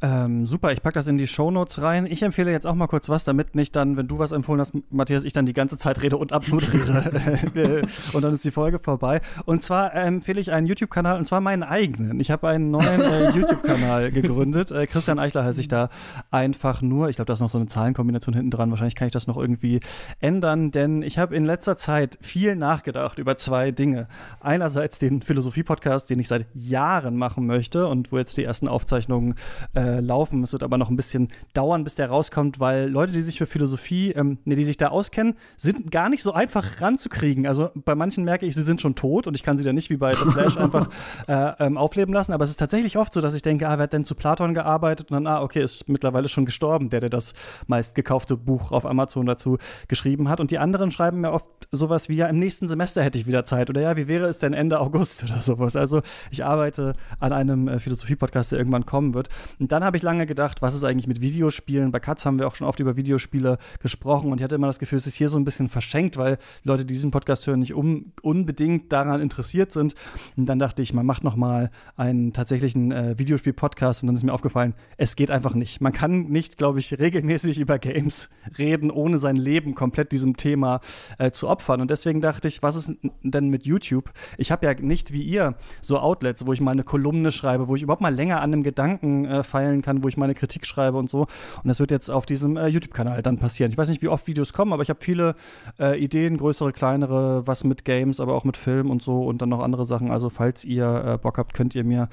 [0.00, 2.06] Ähm, super, ich packe das in die Shownotes rein.
[2.06, 4.72] Ich empfehle jetzt auch mal kurz was, damit nicht dann, wenn du was empfohlen hast,
[4.90, 7.82] Matthias, ich dann die ganze Zeit rede und abmoderiere.
[8.12, 9.20] und dann ist die Folge vorbei.
[9.44, 12.20] Und zwar empfehle ich einen YouTube-Kanal, und zwar meinen eigenen.
[12.20, 14.70] Ich habe einen neuen äh, YouTube-Kanal gegründet.
[14.70, 15.90] Äh, Christian Eichler heiße ich da
[16.30, 17.08] einfach nur.
[17.08, 18.70] Ich glaube, da ist noch so eine Zahlenkombination hinten dran.
[18.70, 19.80] Wahrscheinlich kann ich das noch irgendwie
[20.20, 24.06] ändern, denn ich habe in letzter Zeit viel nachgedacht über zwei Dinge.
[24.38, 29.34] Einerseits den Philosophie-Podcast, den ich seit Jahren machen möchte und wo jetzt die ersten Aufzeichnungen
[29.74, 30.42] äh, äh, laufen.
[30.42, 33.46] Es wird aber noch ein bisschen dauern, bis der rauskommt, weil Leute, die sich für
[33.46, 37.46] Philosophie, ähm, nee, die sich da auskennen, sind gar nicht so einfach ranzukriegen.
[37.46, 39.90] Also bei manchen merke ich, sie sind schon tot und ich kann sie dann nicht
[39.90, 40.88] wie bei The Flash einfach
[41.26, 42.32] äh, ähm, aufleben lassen.
[42.32, 44.54] Aber es ist tatsächlich oft so, dass ich denke, ah, wer hat denn zu Platon
[44.54, 45.10] gearbeitet?
[45.10, 47.34] Und dann, ah, okay, ist mittlerweile schon gestorben, der, der das
[47.66, 49.58] meistgekaufte Buch auf Amazon dazu
[49.88, 50.40] geschrieben hat.
[50.40, 53.44] Und die anderen schreiben mir oft sowas wie, ja, im nächsten Semester hätte ich wieder
[53.44, 53.70] Zeit.
[53.70, 55.76] Oder ja, wie wäre es denn Ende August oder sowas?
[55.76, 59.28] Also ich arbeite an einem äh, Philosophie-Podcast, der irgendwann kommen wird.
[59.58, 61.92] Und dann habe ich lange gedacht, was ist eigentlich mit Videospielen?
[61.92, 64.80] Bei Katz haben wir auch schon oft über Videospiele gesprochen und ich hatte immer das
[64.80, 67.74] Gefühl, es ist hier so ein bisschen verschenkt, weil Leute, die diesen Podcast hören, nicht
[67.74, 69.94] um, unbedingt daran interessiert sind.
[70.36, 74.24] Und dann dachte ich, man macht noch mal einen tatsächlichen äh, Videospiel-Podcast und dann ist
[74.24, 75.80] mir aufgefallen, es geht einfach nicht.
[75.80, 80.80] Man kann nicht, glaube ich, regelmäßig über Games reden, ohne sein Leben komplett diesem Thema
[81.18, 81.80] äh, zu opfern.
[81.80, 84.10] Und deswegen dachte ich, was ist denn mit YouTube?
[84.38, 87.76] Ich habe ja nicht wie ihr so Outlets, wo ich mal eine Kolumne schreibe, wo
[87.76, 90.96] ich überhaupt mal länger an einem Gedanken äh, feilen kann, wo ich meine Kritik schreibe
[90.96, 91.22] und so.
[91.62, 93.70] Und das wird jetzt auf diesem äh, YouTube-Kanal dann passieren.
[93.70, 95.34] Ich weiß nicht, wie oft Videos kommen, aber ich habe viele
[95.78, 99.50] äh, Ideen, größere, kleinere, was mit Games, aber auch mit Film und so und dann
[99.50, 100.10] noch andere Sachen.
[100.10, 102.08] Also falls ihr äh, Bock habt, könnt ihr mir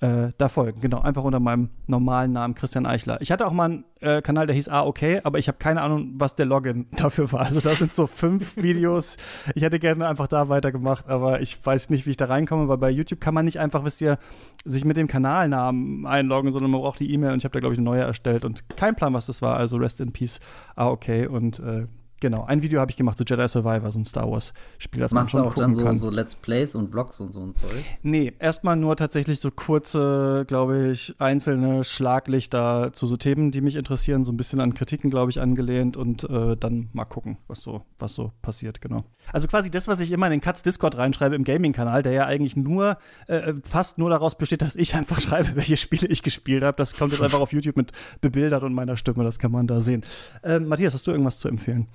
[0.00, 0.80] äh, da folgen.
[0.80, 3.20] Genau, einfach unter meinem normalen Namen Christian Eichler.
[3.20, 5.80] Ich hatte auch mal einen äh, Kanal, der hieß Ah, okay, aber ich habe keine
[5.80, 7.40] Ahnung, was der Login dafür war.
[7.40, 9.16] Also da sind so fünf Videos.
[9.54, 12.78] Ich hätte gerne einfach da weitergemacht, aber ich weiß nicht, wie ich da reinkomme, weil
[12.78, 14.18] bei YouTube kann man nicht einfach, wisst ihr,
[14.64, 17.74] sich mit dem Kanalnamen einloggen, sondern man braucht die E-Mail und ich habe da, glaube
[17.74, 19.56] ich, eine neue erstellt und kein Plan, was das war.
[19.56, 20.40] Also Rest in Peace.
[20.74, 21.26] Ah, okay.
[21.26, 21.86] Und äh,
[22.20, 25.34] Genau, ein Video habe ich gemacht zu Jedi Survivor, so ein Star Wars-Spiel, das Machst
[25.34, 27.54] man du schon auch gucken dann so, so Let's Plays und Vlogs und so ein
[27.54, 27.84] Zeug?
[28.02, 33.76] Nee, erstmal nur tatsächlich so kurze, glaube ich, einzelne Schlaglichter zu so Themen, die mich
[33.76, 37.60] interessieren, so ein bisschen an Kritiken, glaube ich, angelehnt und äh, dann mal gucken, was
[37.60, 39.04] so, was so passiert, genau.
[39.30, 42.24] Also quasi das, was ich immer in den Katz Discord reinschreibe im Gaming-Kanal, der ja
[42.24, 42.96] eigentlich nur,
[43.26, 46.78] äh, fast nur daraus besteht, dass ich einfach schreibe, welche Spiele ich gespielt habe.
[46.78, 47.92] Das kommt jetzt einfach auf YouTube mit
[48.22, 50.02] bebildert und meiner Stimme, das kann man da sehen.
[50.42, 51.88] Äh, Matthias, hast du irgendwas zu empfehlen?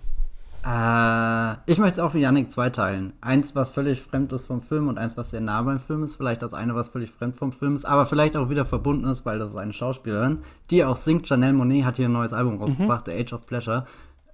[0.63, 3.13] Äh, ich möchte es auch wie Yannick zweiteilen.
[3.21, 6.15] Eins, was völlig fremd ist vom Film und eins, was sehr nah beim Film ist.
[6.15, 9.25] Vielleicht das eine, was völlig fremd vom Film ist, aber vielleicht auch wieder verbunden ist,
[9.25, 10.39] weil das ist eine Schauspielerin,
[10.69, 11.27] die auch singt.
[11.27, 13.85] Janelle Monet hat hier ein neues Album rausgebracht, The Age of Pleasure.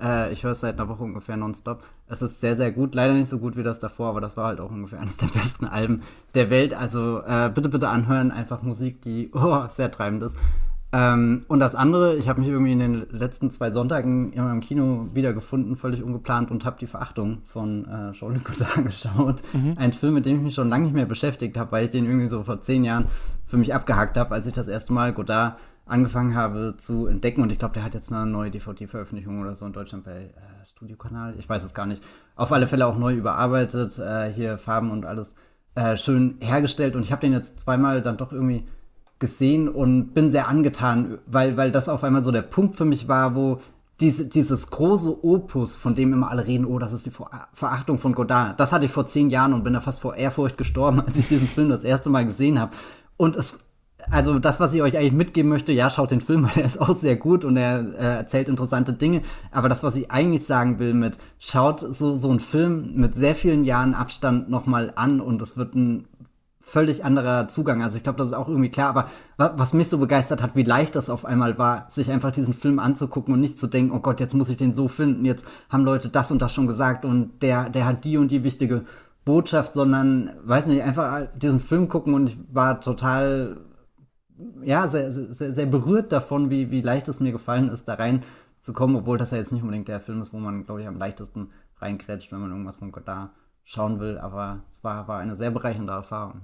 [0.01, 1.83] Äh, ich höre es seit einer Woche ungefähr nonstop.
[2.07, 2.93] Es ist sehr, sehr gut.
[2.93, 5.27] Leider nicht so gut wie das davor, aber das war halt auch ungefähr eines der
[5.27, 6.01] besten Alben
[6.35, 6.73] der Welt.
[6.73, 8.31] Also äh, bitte, bitte anhören.
[8.31, 10.35] Einfach Musik, die oh, sehr treibend ist.
[10.93, 14.61] Ähm, und das andere, ich habe mich irgendwie in den letzten zwei Sonntagen immer im
[14.61, 19.43] Kino wiedergefunden, völlig ungeplant und habe die Verachtung von äh, Jean-Luc Godard geschaut.
[19.75, 22.05] Ein Film, mit dem ich mich schon lange nicht mehr beschäftigt habe, weil ich den
[22.05, 23.07] irgendwie so vor zehn Jahren
[23.45, 25.57] für mich abgehakt habe, als ich das erste Mal Godard
[25.87, 27.41] angefangen habe zu entdecken.
[27.41, 30.65] Und ich glaube, der hat jetzt eine neue DVD-Veröffentlichung oder so in Deutschland bei äh,
[30.65, 31.35] Studiokanal.
[31.37, 32.03] Ich weiß es gar nicht.
[32.35, 35.35] Auf alle Fälle auch neu überarbeitet, äh, hier Farben und alles
[35.75, 36.95] äh, schön hergestellt.
[36.95, 38.67] Und ich habe den jetzt zweimal dann doch irgendwie
[39.19, 43.07] gesehen und bin sehr angetan, weil, weil das auf einmal so der Punkt für mich
[43.07, 43.59] war, wo
[43.99, 47.97] diese, dieses große Opus, von dem immer alle reden, oh, das ist die Ver Verachtung
[47.99, 51.01] von Godard, das hatte ich vor zehn Jahren und bin da fast vor Ehrfurcht gestorben,
[51.05, 52.75] als ich diesen Film das erste Mal gesehen habe.
[53.17, 53.59] Und es,
[54.11, 56.79] also das, was ich euch eigentlich mitgeben möchte, ja, schaut den Film, weil der ist
[56.79, 59.21] auch sehr gut und er äh, erzählt interessante Dinge.
[59.51, 63.33] Aber das, was ich eigentlich sagen will mit, schaut so, so einen Film mit sehr
[63.33, 66.07] vielen Jahren Abstand nochmal an und es wird ein
[66.67, 67.81] völlig anderer Zugang.
[67.81, 68.89] Also ich glaube, das ist auch irgendwie klar.
[68.89, 69.07] Aber
[69.37, 72.79] was mich so begeistert hat, wie leicht das auf einmal war, sich einfach diesen Film
[72.79, 75.85] anzugucken und nicht zu denken, oh Gott, jetzt muss ich den so finden, jetzt haben
[75.85, 78.83] Leute das und das schon gesagt und der, der hat die und die wichtige
[79.23, 83.57] Botschaft, sondern, weiß nicht, einfach diesen Film gucken und ich war total,
[84.61, 88.97] ja, sehr, sehr, sehr berührt davon, wie, wie leicht es mir gefallen ist, da reinzukommen,
[88.97, 91.51] obwohl das ja jetzt nicht unbedingt der Film ist, wo man, glaube ich, am leichtesten
[91.77, 93.29] reinkrätscht, wenn man irgendwas von Godard
[93.63, 94.17] schauen will.
[94.17, 96.41] Aber es war, war eine sehr bereichernde Erfahrung.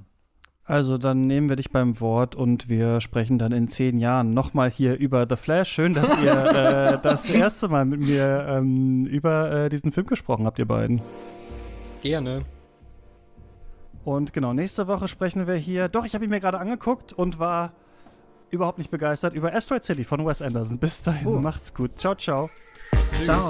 [0.65, 4.69] Also dann nehmen wir dich beim Wort und wir sprechen dann in zehn Jahren nochmal
[4.71, 5.69] hier über The Flash.
[5.69, 6.31] Schön, dass ihr
[6.93, 11.01] äh, das erste Mal mit mir ähm, über äh, diesen Film gesprochen habt, ihr beiden.
[12.01, 12.43] Gerne.
[14.05, 15.89] Und genau, nächste Woche sprechen wir hier.
[15.89, 17.73] Doch, ich habe ihn mir gerade angeguckt und war
[18.49, 20.77] überhaupt nicht begeistert über Asteroid City von Wes Anderson.
[20.77, 21.39] Bis dahin, Oh.
[21.39, 21.97] macht's gut.
[21.99, 22.49] Ciao, ciao.
[23.25, 23.49] Ciao.